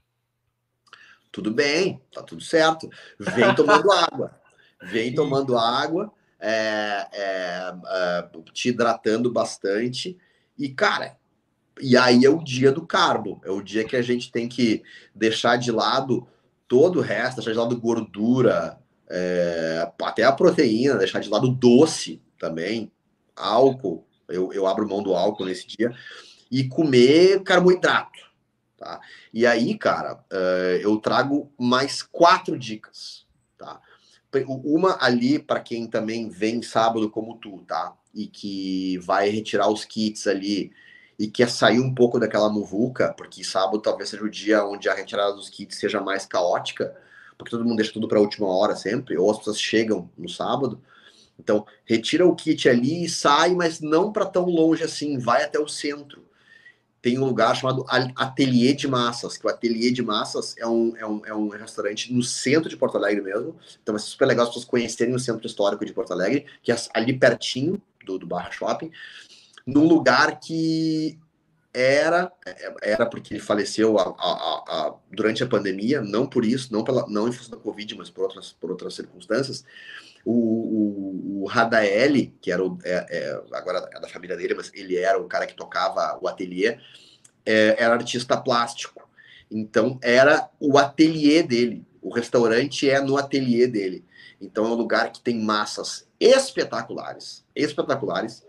[1.32, 2.90] Tudo bem, tá tudo certo.
[3.20, 4.42] Vem tomando água
[4.82, 10.18] vem tomando água, é, é, é, te hidratando bastante.
[10.58, 11.18] E, cara,
[11.80, 14.84] e aí é o dia do carbo, é o dia que a gente tem que
[15.14, 16.28] deixar de lado
[16.72, 22.22] todo o resto, deixar de lado gordura, é, até a proteína, deixar de lado doce
[22.40, 22.90] também,
[23.36, 24.08] álcool.
[24.30, 25.94] Eu, eu abro mão do álcool nesse dia
[26.50, 28.22] e comer carboidrato.
[28.78, 29.02] Tá?
[29.34, 33.26] E aí, cara, uh, eu trago mais quatro dicas.
[33.58, 33.82] Tá?
[34.64, 37.94] uma ali para quem também vem sábado como tu, tá?
[38.16, 40.72] E que vai retirar os kits ali
[41.22, 44.94] e quer sair um pouco daquela muvuca, porque sábado talvez seja o dia onde a
[44.94, 46.96] retirada dos kits seja mais caótica,
[47.38, 50.28] porque todo mundo deixa tudo para a última hora sempre, ou as pessoas chegam no
[50.28, 50.82] sábado.
[51.40, 55.60] Então, retira o kit ali e sai, mas não para tão longe assim, vai até
[55.60, 56.24] o centro
[57.02, 57.84] tem um lugar chamado
[58.16, 62.14] Ateliê de Massas, que o Ateliê de Massas é um, é um, é um restaurante
[62.14, 63.56] no centro de Porto Alegre mesmo.
[63.82, 66.76] Então é super legal as pessoas conhecerem o centro histórico de Porto Alegre, que é
[66.94, 68.92] ali pertinho do, do Barra Shopping,
[69.66, 71.20] num lugar que
[71.74, 72.32] era
[72.82, 77.08] era porque ele faleceu a, a, a, durante a pandemia, não por isso, não pela
[77.08, 79.64] não em função da Covid, mas por outras por outras circunstâncias
[80.26, 84.98] o, o, o que era o, é, é, agora é da família dele, mas ele
[84.98, 86.78] era o cara que tocava o ateliê,
[87.46, 89.10] é, era artista plástico.
[89.50, 91.86] Então era o ateliê dele.
[92.02, 94.06] O restaurante é no ateliê dele.
[94.40, 98.46] Então é um lugar que tem massas espetaculares, espetaculares,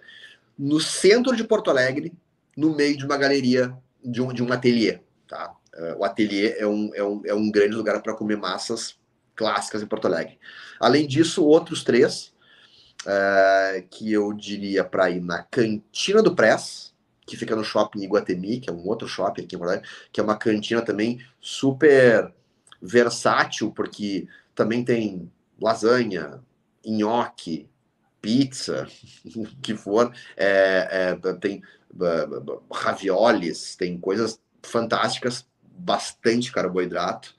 [0.59, 2.13] no centro de Porto Alegre,
[2.57, 5.01] no meio de uma galeria de um, de um ateliê.
[5.27, 5.55] Tá?
[5.75, 8.97] Uh, o ateliê é um, é, um, é um grande lugar para comer massas
[9.35, 10.39] clássicas em Porto Alegre.
[10.79, 12.33] Além disso, outros três
[13.07, 16.93] uh, que eu diria para ir na Cantina do Press,
[17.27, 20.21] que fica no shopping Iguatemi, que é um outro shopping aqui em Porto Alegre, que
[20.21, 22.33] é uma cantina também super
[22.81, 25.31] versátil, porque também tem
[25.61, 26.43] lasanha,
[26.85, 27.69] nhoque,
[28.23, 28.89] pizza,
[29.37, 31.63] o que for, é, é, tem
[32.73, 37.35] raviolis, tem coisas fantásticas, bastante carboidrato.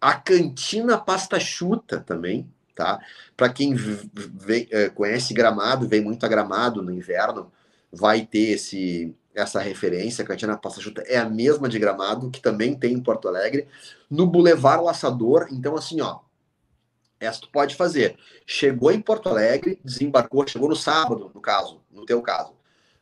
[0.00, 3.00] A cantina pasta chuta também, tá?
[3.36, 7.50] Para quem vem, é, conhece Gramado, vem muito a Gramado no inverno,
[7.90, 10.22] vai ter esse essa referência.
[10.22, 13.66] A cantina pasta chuta é a mesma de Gramado, que também tem em Porto Alegre,
[14.10, 15.48] no Boulevard Laçador.
[15.50, 16.20] Então, assim, ó,
[17.24, 18.16] essa tu pode fazer.
[18.46, 22.52] Chegou em Porto Alegre, desembarcou, chegou no sábado, no caso, no teu caso.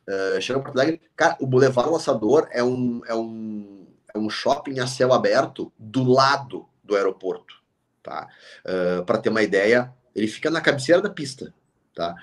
[0.07, 4.29] Uh, chegou em Porto Alegre, cara, o Boulevard Laçador é um, é um, é um
[4.29, 7.55] shopping a céu aberto do lado do aeroporto,
[8.03, 8.27] tá?
[8.65, 11.53] Uh, Para ter uma ideia, ele fica na cabeceira da pista,
[11.95, 12.15] tá?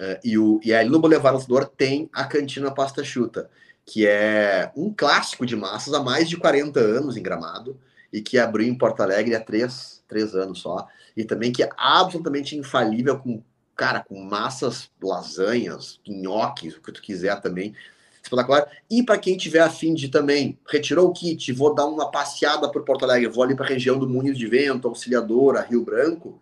[0.00, 3.50] Uh, e, o, e ali no Boulevard Laçador tem a Cantina Pasta Chuta,
[3.84, 7.78] que é um clássico de massas há mais de 40 anos em Gramado
[8.12, 10.86] e que abriu em Porto Alegre há três, três anos só
[11.16, 13.42] e também que é absolutamente infalível com,
[13.76, 17.74] cara, com massas, lasanhas, nhoques, o que tu quiser também.
[18.22, 18.66] Espetacular.
[18.90, 22.82] E para quem tiver afim de também, retirou o kit, vou dar uma passeada por
[22.82, 26.40] Porto Alegre, vou ali para a região do Moinhos de Vento, Auxiliadora, Rio Branco,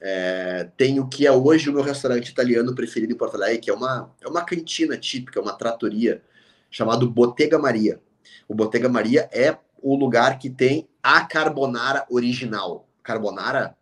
[0.00, 3.70] é, tem o que é hoje o meu restaurante italiano preferido em Porto Alegre, que
[3.70, 6.22] é uma, é uma cantina típica, uma tratoria,
[6.70, 8.00] chamado Bottega Maria.
[8.46, 12.88] O Bottega Maria é o lugar que tem a carbonara original.
[13.02, 13.76] Carbonara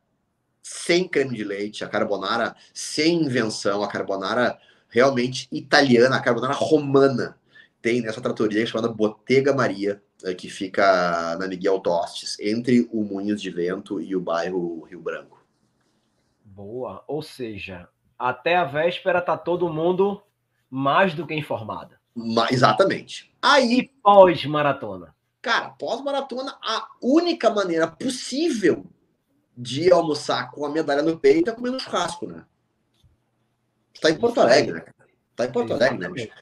[0.63, 7.39] sem creme de leite, a carbonara sem invenção, a carbonara realmente italiana, a carbonara romana.
[7.81, 13.41] Tem nessa tratoria chamada Bottega Maria, eh, que fica na Miguel Tostes, entre o Moinhos
[13.41, 15.45] de Vento e o bairro Rio Branco.
[16.45, 17.89] Boa, ou seja,
[18.19, 20.23] até a véspera tá todo mundo
[20.69, 21.95] mais do que informado.
[22.51, 23.33] exatamente.
[23.43, 25.15] Aí, pós-maratona.
[25.47, 28.85] Cara, pós-maratona, a única maneira possível
[29.57, 32.45] de almoçar com a medalha no peito é comendo churrasco, né?
[33.95, 34.85] Tu tá em Porto Alegre, né?
[35.37, 36.09] Tá em Porto Alegre, né?
[36.09, 36.33] Bicho?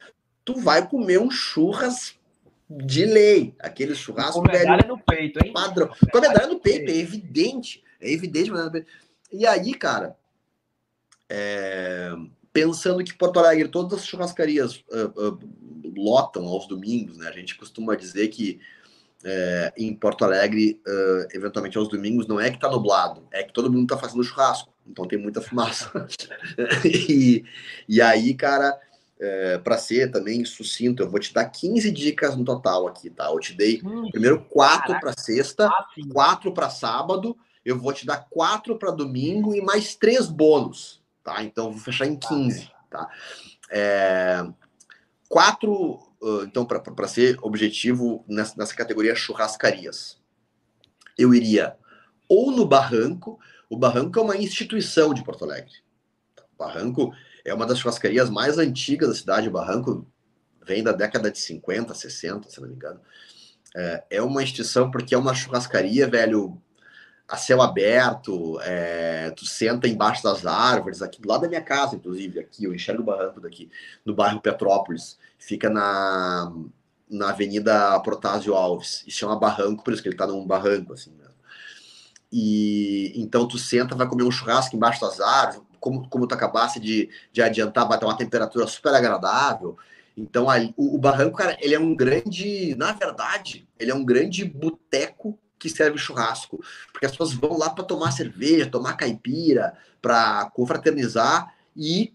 [0.42, 2.18] Tu vai comer um churras
[2.66, 5.52] de lei, aquele churrasco com medalha velho, no peito, hein?
[5.52, 5.90] Padrão.
[6.10, 8.50] Com a medalha no peito, é evidente, é evidente.
[9.30, 10.16] E aí, cara,
[11.28, 12.10] é...
[12.54, 15.38] pensando que Porto Alegre, todas as churrascarias uh, uh,
[15.94, 17.28] lotam aos domingos, né?
[17.28, 18.62] A gente costuma dizer que
[19.24, 23.52] é, em Porto Alegre, uh, eventualmente aos domingos, não é que tá nublado, é que
[23.52, 26.06] todo mundo tá fazendo churrasco, então tem muita fumaça.
[26.84, 27.44] e,
[27.88, 28.78] e aí, cara,
[29.18, 33.26] é, para ser também sucinto, eu vou te dar 15 dicas no total aqui, tá?
[33.26, 35.70] Eu te dei hum, primeiro quatro para sexta,
[36.12, 41.42] quatro para sábado, eu vou te dar quatro para domingo e mais três bônus, tá?
[41.42, 43.08] Então vou fechar em 15, tá?
[43.70, 44.46] É,
[45.28, 46.03] quatro
[46.44, 50.18] então, para ser objetivo nessa, nessa categoria churrascarias,
[51.18, 51.76] eu iria
[52.28, 55.72] ou no Barranco, o Barranco é uma instituição de Porto Alegre.
[56.54, 57.14] O Barranco
[57.44, 59.48] é uma das churrascarias mais antigas da cidade.
[59.48, 60.06] O Barranco
[60.64, 63.00] vem da década de 50, 60, se não me engano.
[63.76, 66.60] É, é uma instituição porque é uma churrascaria, velho,
[67.26, 71.96] a céu aberto, é, tu senta embaixo das árvores, aqui do lado da minha casa,
[71.96, 73.70] inclusive, aqui, eu enxergo o barranco daqui,
[74.04, 76.52] no bairro Petrópolis, fica na,
[77.08, 81.10] na Avenida Protásio Alves, e chama barranco, por isso que ele tá num barranco, assim
[81.10, 81.34] mesmo.
[82.32, 86.80] E então tu senta, vai comer um churrasco embaixo das árvores, como, como tu acabasse
[86.80, 89.76] de, de adiantar, vai ter uma temperatura super agradável,
[90.16, 94.44] então, o, o, barranco, cara, ele é um grande, na verdade, ele é um grande
[94.44, 100.50] boteco que serve churrasco, porque as pessoas vão lá para tomar cerveja, tomar caipira, para
[100.50, 102.14] confraternizar e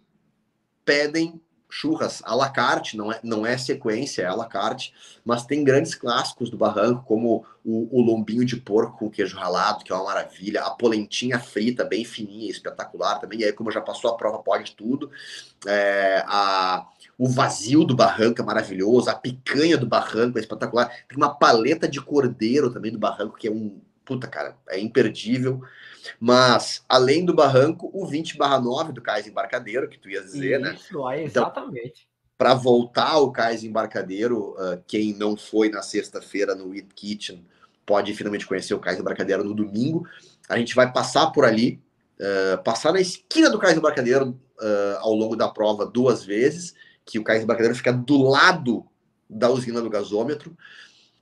[0.85, 4.93] pedem churras à la carte, não é, não é sequência, é à la carte,
[5.23, 9.83] mas tem grandes clássicos do barranco, como o, o lombinho de porco com queijo ralado,
[9.83, 13.81] que é uma maravilha, a polentinha frita, bem fininha, espetacular também, e aí como já
[13.81, 15.11] passou a prova, pode tudo,
[15.67, 21.17] é, a, o vazio do barranco é maravilhoso, a picanha do barranco é espetacular, tem
[21.17, 25.61] uma paleta de cordeiro também do barranco, que é um, puta cara, é imperdível,
[26.19, 30.59] mas, além do barranco, o 20 barra 9 do Cais Embarcadeiro, que tu ia dizer,
[30.59, 30.73] né?
[30.73, 31.23] Isso, né?
[31.23, 32.07] exatamente.
[32.07, 37.45] Então, para voltar ao Cais Embarcadeiro, uh, quem não foi na sexta-feira no Eat Kitchen
[37.85, 40.07] pode finalmente conhecer o Cais Embarcadeiro no domingo.
[40.47, 41.81] A gente vai passar por ali,
[42.19, 46.73] uh, passar na esquina do Cais Embarcadeiro uh, ao longo da prova duas vezes,
[47.03, 48.85] que o Cais Embarcadeiro fica do lado
[49.29, 50.55] da usina do gasômetro.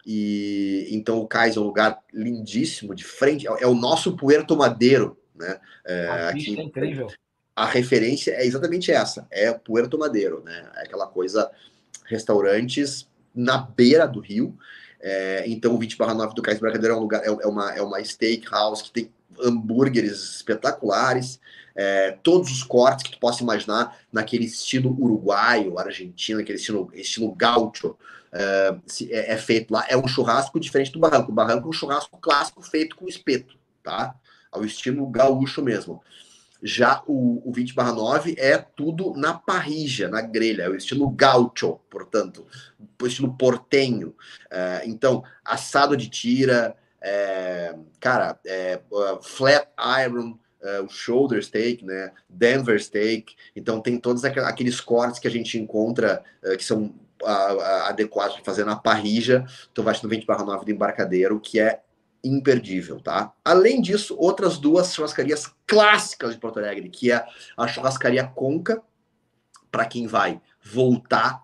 [0.10, 4.56] E então o cais é um lugar lindíssimo, de frente, é, é o nosso Puerto
[4.56, 5.60] Madeiro, né?
[5.86, 7.08] É, a aqui, é incrível.
[7.54, 10.72] A referência é exatamente essa, é Puerto Madeiro, né?
[10.78, 11.52] É aquela coisa,
[12.06, 13.06] restaurantes
[13.36, 14.58] na beira do rio.
[15.02, 17.82] É, então o 20 9 do Cais Embarcadero é um lugar, é, é uma, é
[17.82, 21.40] uma steakhouse que tem hambúrgueres espetaculares,
[21.76, 27.36] é, todos os cortes que tu possa imaginar naquele estilo uruguaio, argentino, aquele estilo, estilo
[27.36, 27.96] gaúcho,
[28.32, 28.76] é,
[29.10, 29.86] é, é, feito lá.
[29.90, 31.32] É um churrasco diferente do barranco.
[31.32, 34.16] O barranco é um churrasco clássico feito com espeto, tá?
[34.52, 36.02] Ao estilo gaúcho mesmo.
[36.62, 41.08] Já o, o 20 barra 9 é tudo na parrija, na grelha, é o estilo
[41.10, 42.46] gaucho, portanto,
[43.00, 44.16] o estilo portenho.
[44.50, 49.68] É, então, assado de tira, é, cara, é, uh, flat
[50.04, 53.36] iron, uh, o shoulder steak, né, Denver steak.
[53.56, 56.24] Então, tem todos aqueles cortes que a gente encontra
[56.58, 56.94] que são
[57.86, 59.46] adequados para fazer na parrija.
[59.72, 61.82] Então, vai no 20 barra 9 do embarcadeiro, que é
[62.24, 63.32] imperdível, tá?
[63.44, 68.82] Além disso, outras duas churrascarias clássicas de Porto Alegre, que é a churrascaria Conca,
[69.72, 71.44] para quem vai voltar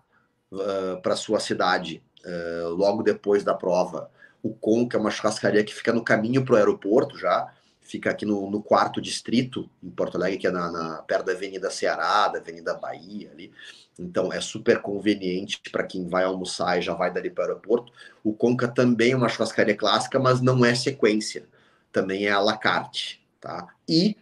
[0.52, 4.10] uh, para sua cidade uh, logo depois da prova.
[4.42, 7.50] O Conca é uma churrascaria que fica no caminho para o aeroporto já,
[7.84, 11.32] fica aqui no, no, quarto distrito, em Porto Alegre, que é na, na, perto da
[11.32, 13.52] Avenida Ceará, da Avenida Bahia ali.
[13.98, 17.92] Então é super conveniente para quem vai almoçar e já vai dali para o aeroporto.
[18.24, 21.44] O Conca também é uma churrascaria clássica, mas não é sequência.
[21.92, 23.68] Também é à la carte, tá?
[23.88, 24.16] E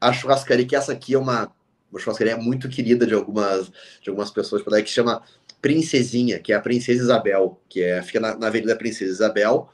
[0.00, 1.52] a churrascaria, que essa aqui é uma,
[1.90, 5.22] uma churrascaria muito querida de algumas, de algumas pessoas que chama
[5.60, 9.68] Princesinha, que é a Princesa Isabel, que é, fica na, na Avenida Princesa Isabel,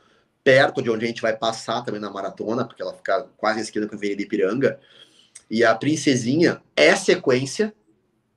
[0.45, 3.87] perto de onde a gente vai passar também na maratona, porque ela fica quase esquina
[3.87, 4.79] com a Avenida Ipiranga.
[5.51, 7.75] E a Princesinha é sequência,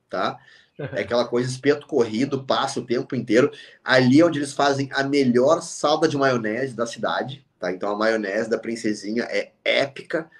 [0.08, 0.38] tá?
[0.78, 3.52] É aquela coisa, espeto corrido, passa o tempo inteiro.
[3.84, 7.70] Ali é onde eles fazem a melhor salda de maionese da cidade, tá?
[7.72, 10.30] Então a maionese da Princesinha é épica.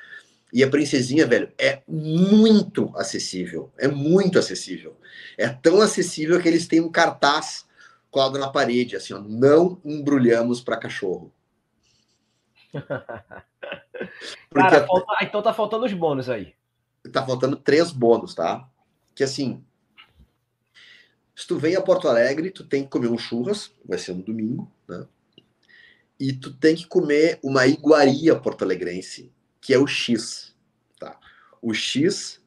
[0.53, 3.71] E a Princesinha, velho, é muito acessível.
[3.77, 4.97] É muito acessível.
[5.37, 7.67] É tão acessível que eles têm um cartaz
[8.11, 11.31] colado na parede, assim, ó, não embrulhamos para cachorro.
[14.55, 15.17] Cara, falta...
[15.23, 16.55] então tá faltando os bônus aí.
[17.13, 18.69] Tá faltando três bônus, tá?
[19.15, 19.65] Que assim,
[21.39, 24.23] se tu vem a Porto Alegre, tu tem que comer um churras, vai ser no
[24.23, 25.07] domingo, né?
[26.19, 30.53] E tu tem que comer uma iguaria porto-alegrense, que é o X,
[30.99, 31.17] tá?
[31.63, 32.43] O X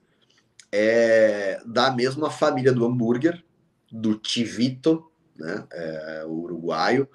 [0.71, 3.41] é da mesma família do hambúrguer,
[3.89, 5.65] do Tivito, né?
[5.71, 7.07] É, o uruguaio,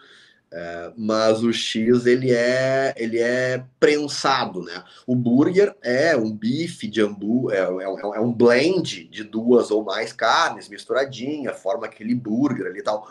[0.53, 4.85] é, mas o X ele é ele é prensado, né?
[5.07, 9.85] O burger é um bife de ambu, é, é, é, um blend de duas ou
[9.85, 13.09] mais carnes misturadinha, forma aquele burger ali e tal.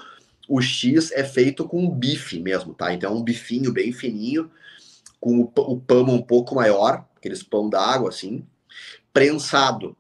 [0.48, 2.94] O X é feito com bife mesmo, tá?
[2.94, 4.50] Então é um bifinho bem fininho,
[5.20, 8.46] com o, o pão um pouco maior, aqueles pão d'água assim,
[9.12, 9.96] prensado,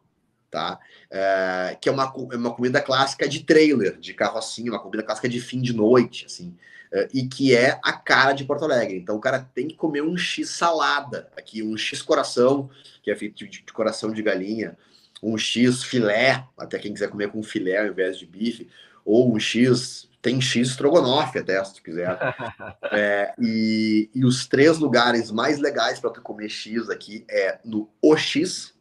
[0.49, 0.79] tá?
[1.17, 5.39] É, que é uma, uma comida clássica de trailer, de carrocinha, uma comida clássica de
[5.39, 6.53] fim de noite, assim
[6.95, 8.97] uh, e que é a cara de Porto Alegre.
[8.97, 12.69] Então o cara tem que comer um X salada aqui, um X coração,
[13.03, 14.77] que é feito de, de coração de galinha,
[15.21, 18.69] um X filé, até quem quiser comer com filé ao invés de bife,
[19.03, 22.17] ou um X tem X estrogonofe até, se tu quiser.
[22.91, 27.87] é, e, e, os três lugares mais legais para tu comer X aqui é no
[28.01, 28.73] OX.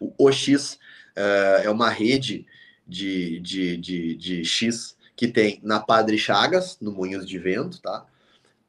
[0.00, 0.80] O OX
[1.16, 2.46] é uma rede
[2.86, 8.06] de, de, de, de X que tem na Padre Chagas, no Moinhos de Vento, tá?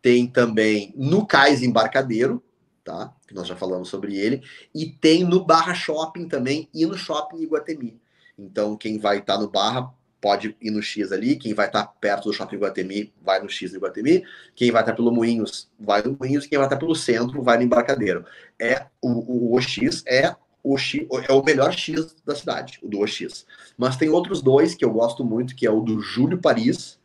[0.01, 2.43] Tem também no Cais Embarcadeiro,
[2.83, 3.13] tá?
[3.27, 4.43] Que nós já falamos sobre ele,
[4.75, 7.99] e tem no Barra Shopping também e no Shopping Iguatemi.
[8.37, 11.83] Então, quem vai estar tá no Barra pode ir no X ali, quem vai estar
[11.83, 14.23] tá perto do Shopping Iguatemi vai no X do Iguatemi,
[14.55, 17.57] quem vai estar tá pelo Moinhos vai no Moinhos, quem vai estar pelo centro vai
[17.57, 18.25] no Embarcadeiro.
[18.59, 22.87] É o, o, o X é o X, é o melhor X da cidade, o
[22.87, 23.45] do OX.
[23.77, 26.97] Mas tem outros dois que eu gosto muito, que é o do Júlio Paris,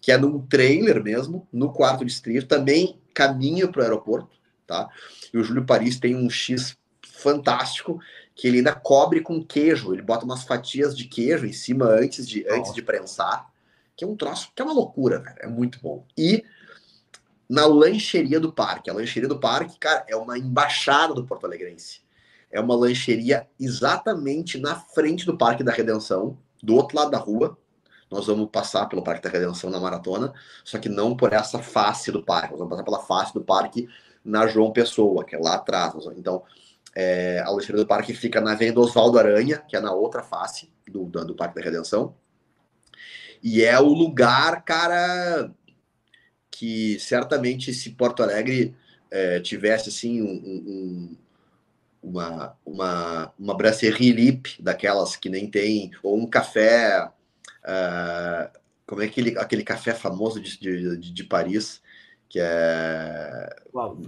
[0.00, 4.36] que é num trailer mesmo, no quarto distrito, também caminho para o aeroporto,
[4.66, 4.88] tá?
[5.34, 8.00] E o Júlio Paris tem um X fantástico
[8.34, 12.26] que ele ainda cobre com queijo, ele bota umas fatias de queijo em cima antes
[12.26, 13.50] de, antes de prensar,
[13.96, 16.06] que é um troço, que é uma loucura, velho, é muito bom.
[16.16, 16.44] E
[17.48, 22.00] na lancheria do parque, a lancheria do parque, cara, é uma embaixada do Porto Alegrense
[22.50, 27.56] é uma lancheria exatamente na frente do Parque da Redenção, do outro lado da rua.
[28.10, 30.32] Nós vamos passar pelo Parque da Redenção na maratona,
[30.64, 32.50] só que não por essa face do parque.
[32.50, 33.88] Nós vamos passar pela face do parque
[34.24, 35.94] na João Pessoa, que é lá atrás.
[36.16, 36.42] Então,
[36.94, 40.72] é, a lancheria do parque fica na Avenida Oswaldo Aranha, que é na outra face
[40.88, 42.14] do, do, do Parque da Redenção.
[43.42, 45.50] E é o lugar, cara,
[46.50, 48.74] que certamente se Porto Alegre
[49.10, 51.16] é, tivesse assim um, um,
[52.02, 57.10] uma, uma, uma brasserie lip daquelas que nem tem, ou um café,
[57.64, 61.80] uh, como é aquele, aquele café famoso de, de, de Paris,
[62.28, 63.48] que é.
[63.74, 63.98] Uau.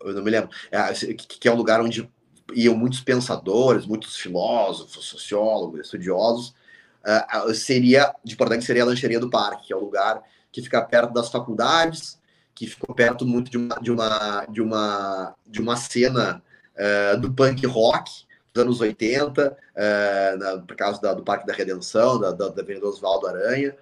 [0.00, 0.50] Eu não me lembro.
[0.70, 2.08] É, que é um lugar onde
[2.54, 6.54] iam muitos pensadores, muitos filósofos, sociólogos, estudiosos.
[7.02, 10.22] Uh, seria, de Porto Alegre, seria a Lancheria do Parque, que é o um lugar
[10.52, 12.18] que fica perto das faculdades,
[12.54, 16.42] que ficou perto muito de uma, de uma, de uma, de uma cena
[16.76, 21.44] uh, do punk rock dos anos 80, uh, eh, na, por causa da, do Parque
[21.44, 23.76] da Redenção, da, da, da Avenida Oswaldo Aranha,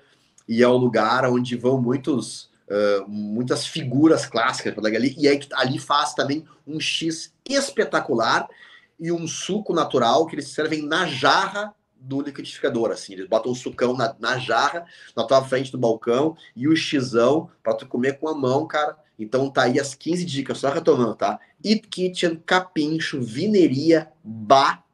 [0.49, 5.79] e é um lugar onde vão muitos, uh, muitas figuras clássicas ali, e aí ali
[5.79, 8.49] faz também um X espetacular
[8.99, 13.55] e um suco natural que eles servem na jarra do liquidificador, assim, eles botam o
[13.55, 14.85] sucão na, na jarra,
[15.15, 18.97] na tua frente do balcão, e o xizão para tu comer com a mão, cara.
[19.23, 21.39] Então tá aí as 15 dicas, só retomando, tá?
[21.65, 24.85] It Kitchen, Capincho, Vineria, Bar,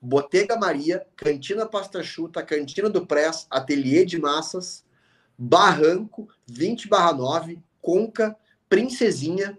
[0.00, 4.84] Botega Maria, Cantina Pasta Chuta, Cantina do Press, Ateliê de Massas,
[5.36, 8.36] Barranco, 20 barra 9, Conca,
[8.68, 9.58] Princesinha,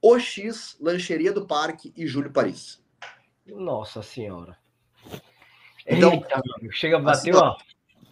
[0.00, 2.80] OX, Lancheria do Parque e Júlio Paris.
[3.46, 4.56] Nossa Senhora.
[5.86, 6.40] Então, Eita,
[6.70, 7.56] chega a bater, assim, ó.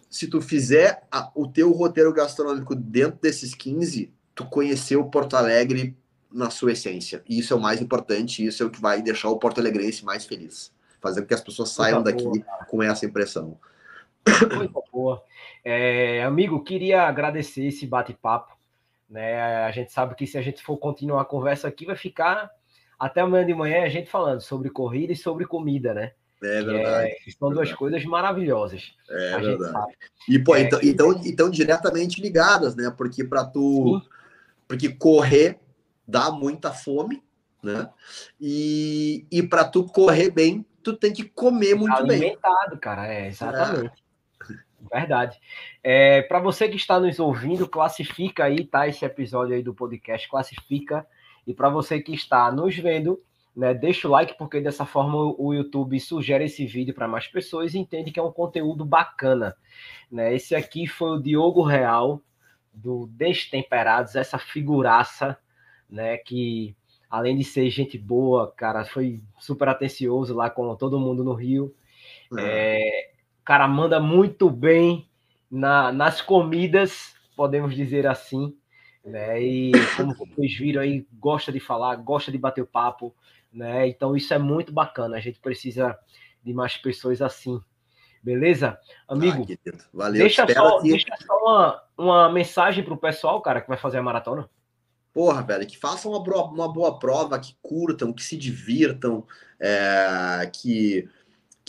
[0.09, 5.97] Se tu fizer a, o teu roteiro gastronômico dentro desses 15, tu conheceu Porto Alegre
[6.31, 7.21] na sua essência.
[7.27, 10.05] E isso é o mais importante, isso é o que vai deixar o Porto Alegrense
[10.05, 10.73] mais feliz.
[11.01, 13.57] Fazer com que as pessoas saiam Coisa daqui boa, com essa impressão.
[14.23, 15.21] Coisa boa.
[15.63, 18.57] É, amigo, queria agradecer esse bate-papo.
[19.09, 19.41] Né?
[19.65, 22.49] A gente sabe que se a gente for continuar a conversa aqui, vai ficar
[22.97, 26.13] até amanhã de manhã a gente falando sobre corrida e sobre comida, né?
[26.41, 27.09] É verdade.
[27.09, 28.93] É, são duas coisas maravilhosas.
[29.09, 29.97] É verdade.
[30.29, 32.89] E, pô, é, então, então, então, diretamente ligadas, né?
[32.95, 33.99] Porque para tu.
[34.01, 34.18] Sim.
[34.69, 35.59] Porque correr
[36.07, 37.23] dá muita fome,
[37.63, 37.89] né?
[38.39, 42.17] E, e para tu correr bem, tu tem que comer muito Alimentado, bem.
[42.17, 44.03] Alimentado, cara, é, exatamente.
[44.05, 44.99] É.
[44.99, 45.39] Verdade.
[45.83, 48.87] É, para você que está nos ouvindo, classifica aí, tá?
[48.87, 51.05] Esse episódio aí do podcast, classifica.
[51.47, 53.19] E para você que está nos vendo,
[53.55, 57.73] né, deixa o like, porque dessa forma o YouTube sugere esse vídeo para mais pessoas
[57.73, 59.55] e entende que é um conteúdo bacana.
[60.11, 60.35] Né?
[60.35, 62.21] Esse aqui foi o Diogo Real,
[62.81, 65.37] do Destemperados, essa figuraça,
[65.89, 66.75] né, que
[67.09, 71.73] além de ser gente boa, cara, foi super atencioso lá com todo mundo no Rio.
[72.31, 72.39] Uhum.
[72.39, 73.11] É,
[73.43, 75.09] cara, manda muito bem
[75.49, 78.55] na, nas comidas, podemos dizer assim.
[79.03, 79.41] Né?
[79.41, 83.15] E como vocês viram aí, gosta de falar, gosta de bater o papo,
[83.51, 83.87] né?
[83.87, 85.17] Então isso é muito bacana.
[85.17, 85.97] A gente precisa
[86.43, 87.59] de mais pessoas assim.
[88.21, 88.77] Beleza?
[89.07, 90.21] Amigo, ah, Valeu.
[90.21, 90.89] deixa só, que...
[90.89, 94.49] deixa só uma, uma mensagem para o pessoal, cara, que vai fazer a maratona.
[95.13, 99.25] Porra, velho, que façam uma, uma boa prova, que curtam, que se divirtam,
[99.59, 101.09] é, que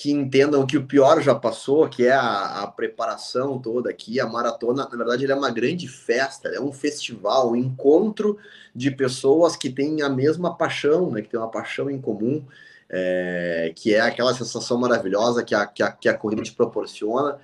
[0.01, 4.26] que entendam que o pior já passou, que é a, a, preparação toda aqui, a
[4.26, 8.38] maratona, na verdade, é uma grande festa, é um festival, um encontro
[8.74, 12.46] de pessoas que têm a mesma paixão, né, que têm uma paixão em comum,
[12.91, 17.38] é, que é aquela sensação maravilhosa que a, que a, que a corrida te proporciona,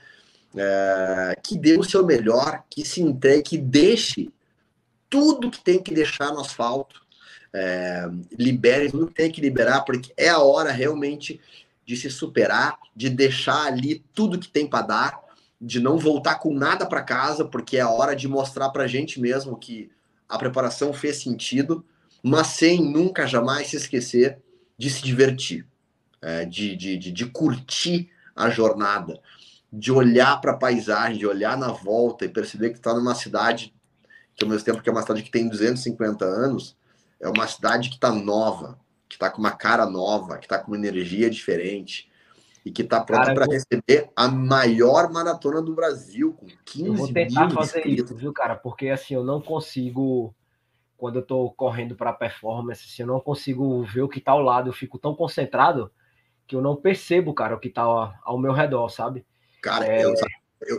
[0.56, 4.30] é, que dê o seu melhor, que se entregue, que deixe
[5.08, 7.00] tudo que tem que deixar no asfalto,
[7.54, 11.40] é, libere tudo que tem que liberar, porque é a hora realmente
[11.86, 15.20] de se superar, de deixar ali tudo que tem para dar,
[15.60, 18.88] de não voltar com nada para casa, porque é a hora de mostrar para a
[18.88, 19.90] gente mesmo que
[20.28, 21.84] a preparação fez sentido,
[22.20, 24.40] mas sem nunca jamais se esquecer
[24.78, 25.66] de se divertir,
[26.20, 29.20] é, de, de, de, de curtir a jornada,
[29.72, 33.74] de olhar para a paisagem, de olhar na volta e perceber que está numa cidade
[34.36, 36.76] que ao mesmo tempo que é uma cidade que tem 250 anos,
[37.18, 40.70] é uma cidade que está nova, que está com uma cara nova, que está com
[40.70, 42.08] uma energia diferente
[42.62, 43.54] e que está pronta para vou...
[43.54, 48.10] receber a maior maratona do Brasil, com 15 Eu vou tentar fazer inscritos.
[48.10, 48.54] isso, viu, cara?
[48.54, 50.34] Porque assim, eu não consigo,
[50.96, 54.42] quando eu estou correndo para performance, assim, eu não consigo ver o que está ao
[54.42, 55.90] lado, eu fico tão concentrado
[56.46, 59.26] que eu não percebo, cara, o que está ao, meu redor, sabe?
[59.60, 60.04] Cara, é...
[60.04, 60.14] eu,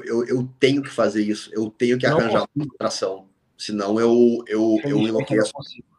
[0.03, 4.79] eu, eu, tenho que fazer isso, eu tenho que arranjar uma distração, senão eu, eu,
[4.83, 5.51] eu enlouqueço.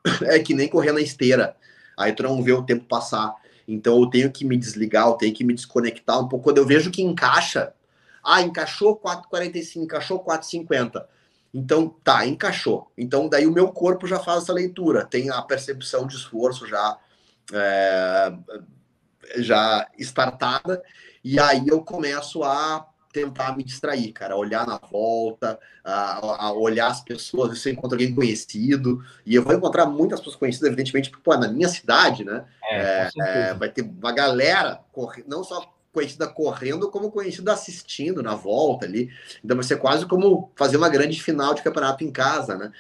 [0.23, 1.55] É que nem correr na esteira
[1.99, 3.35] aí tu não vê o tempo passar.
[3.67, 6.45] Então eu tenho que me desligar, eu tenho que me desconectar um pouco.
[6.45, 7.75] Quando eu vejo que encaixa,
[8.25, 11.05] ah, encaixou 4,45, encaixou 4,50.
[11.53, 12.91] Então, tá, encaixou.
[12.97, 16.99] Então, daí o meu corpo já faz essa leitura, tem a percepção de esforço já,
[17.53, 18.33] é,
[19.37, 20.83] já startada,
[21.25, 26.89] e aí eu começo a tentar me distrair, cara, olhar na volta, a, a olhar
[26.89, 31.11] as pessoas, se eu encontro alguém conhecido, e eu vou encontrar muitas pessoas conhecidas, evidentemente,
[31.11, 34.81] porque, pô, na minha cidade, né, é, é, vai ter uma galera,
[35.27, 39.11] não só conhecida correndo, como conhecida assistindo na volta ali,
[39.45, 42.73] então vai ser quase como fazer uma grande final de campeonato em casa, né,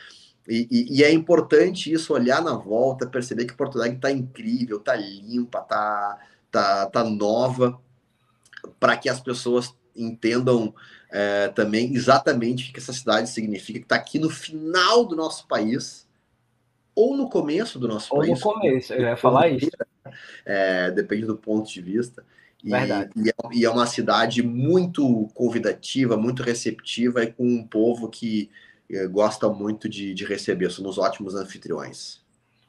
[0.46, 4.78] e, e, e, é importante isso, olhar na volta, perceber que Porto Alegre está incrível,
[4.78, 6.18] está limpa, está
[6.50, 7.78] tá, tá nova,
[8.80, 10.74] para que as pessoas entendam
[11.10, 15.46] é, também exatamente o que essa cidade significa, que está aqui no final do nosso
[15.46, 16.08] país,
[16.94, 18.42] ou no começo do nosso ou país.
[18.42, 19.70] Ou no começo, eu ia falar isso.
[20.46, 22.24] É, depende do ponto de vista.
[22.62, 22.70] E.
[22.70, 28.50] E é, e é uma cidade muito convidativa, muito receptiva e com um povo que
[28.90, 30.70] eh, gosta muito de, de receber.
[30.70, 32.20] Somos ótimos anfitriões.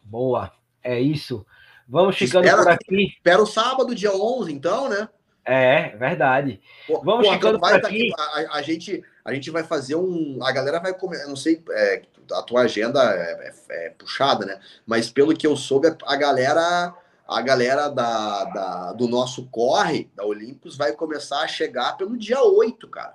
[0.04, 0.52] Boa,
[0.84, 1.46] é isso.
[1.88, 3.06] Vamos ficando espero, por aqui.
[3.08, 5.10] Espero sábado, dia 11, então, né?
[5.44, 6.62] É, verdade.
[6.88, 8.12] Vamos pô, ficando por aqui.
[8.16, 10.38] A, a, gente, a gente vai fazer um.
[10.44, 11.26] A galera vai comer.
[11.26, 14.60] Não sei, é, a tua agenda é, é, é, puxada, né?
[14.86, 16.94] Mas pelo que eu soube, a galera.
[17.30, 22.42] A galera da, da, do nosso corre, da Olympus, vai começar a chegar pelo dia
[22.42, 23.14] 8, cara.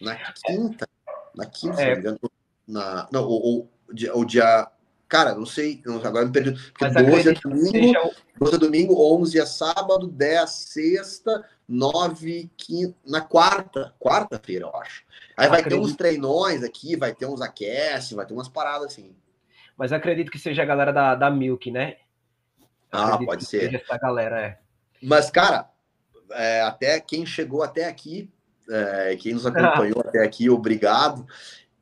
[0.00, 0.88] Na quinta.
[1.34, 1.76] Na quinta, é.
[1.76, 2.20] se não me engano.
[2.66, 3.68] Na, não, o, o,
[4.14, 4.70] o dia
[5.08, 6.52] Cara, não sei, agora me perdi.
[6.72, 8.10] Porque 12 é domingo, seja...
[8.40, 15.04] 12 é domingo, 11 é sábado, 10 sexta, 9 quinta, na quarta, quarta-feira, eu acho.
[15.36, 15.80] Aí vai acredito.
[15.80, 19.14] ter uns treinões aqui, vai ter uns aquece, vai ter umas paradas assim.
[19.76, 21.98] Mas acredito que seja a galera da, da Milk, né?
[22.90, 23.74] Ah, pode ser.
[23.74, 24.58] essa galera, é.
[25.02, 25.68] Mas, cara,
[26.32, 28.30] é, até quem chegou até aqui,
[28.68, 31.26] é, quem nos acompanhou até aqui, obrigado.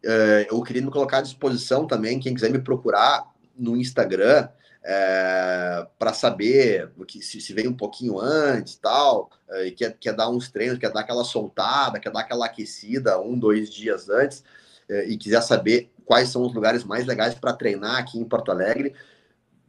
[0.05, 3.25] É, eu queria me colocar à disposição também, quem quiser me procurar
[3.57, 4.49] no Instagram,
[4.87, 10.13] é, para saber que, se, se vem um pouquinho antes tal, é, e quer, quer
[10.13, 14.45] dar uns treinos, quer dar aquela soltada, quer dar aquela aquecida um, dois dias antes,
[14.89, 18.51] é, e quiser saber quais são os lugares mais legais para treinar aqui em Porto
[18.51, 18.95] Alegre,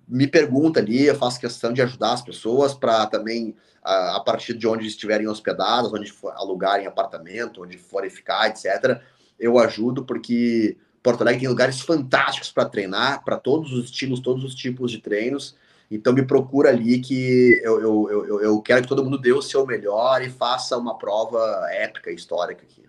[0.07, 4.53] me pergunta ali, eu faço questão de ajudar as pessoas para também, a, a, partir
[4.53, 9.01] de onde estiverem hospedadas, onde for, alugarem apartamento, onde forem ficar, etc.,
[9.39, 14.43] eu ajudo, porque Porto Alegre tem lugares fantásticos para treinar, para todos os estilos, todos
[14.43, 15.55] os tipos de treinos.
[15.91, 19.41] Então me procura ali que eu, eu, eu, eu quero que todo mundo dê o
[19.41, 21.39] seu melhor e faça uma prova
[21.71, 22.83] épica, histórica aqui.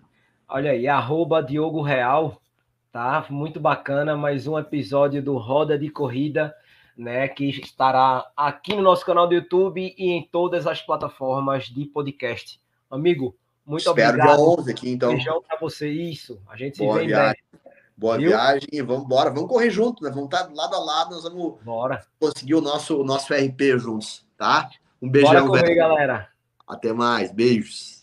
[0.49, 2.41] Olha aí, arroba Diogo Real,
[2.91, 3.25] tá?
[3.29, 6.55] Muito bacana, mais um episódio do Roda de Corrida,
[6.97, 7.27] né?
[7.27, 12.59] Que estará aqui no nosso canal do YouTube e em todas as plataformas de podcast.
[12.89, 13.35] Amigo,
[13.65, 14.29] muito Espero obrigado.
[14.29, 15.09] Espero dia 11 aqui, então.
[15.09, 16.41] Beijão para você, isso.
[16.49, 17.43] A gente Boa se vê viagem.
[17.95, 18.29] Boa Viu?
[18.29, 19.29] viagem e vamos embora.
[19.29, 20.09] Vamos correr junto, né?
[20.09, 22.05] Vamos estar lado a lado, nós vamos Bora.
[22.19, 24.69] conseguir o nosso, o nosso RP juntos, tá?
[25.01, 25.75] Um beijão, Bora correr, velho.
[25.75, 26.29] galera.
[26.67, 27.31] Até mais.
[27.31, 27.96] Beijos.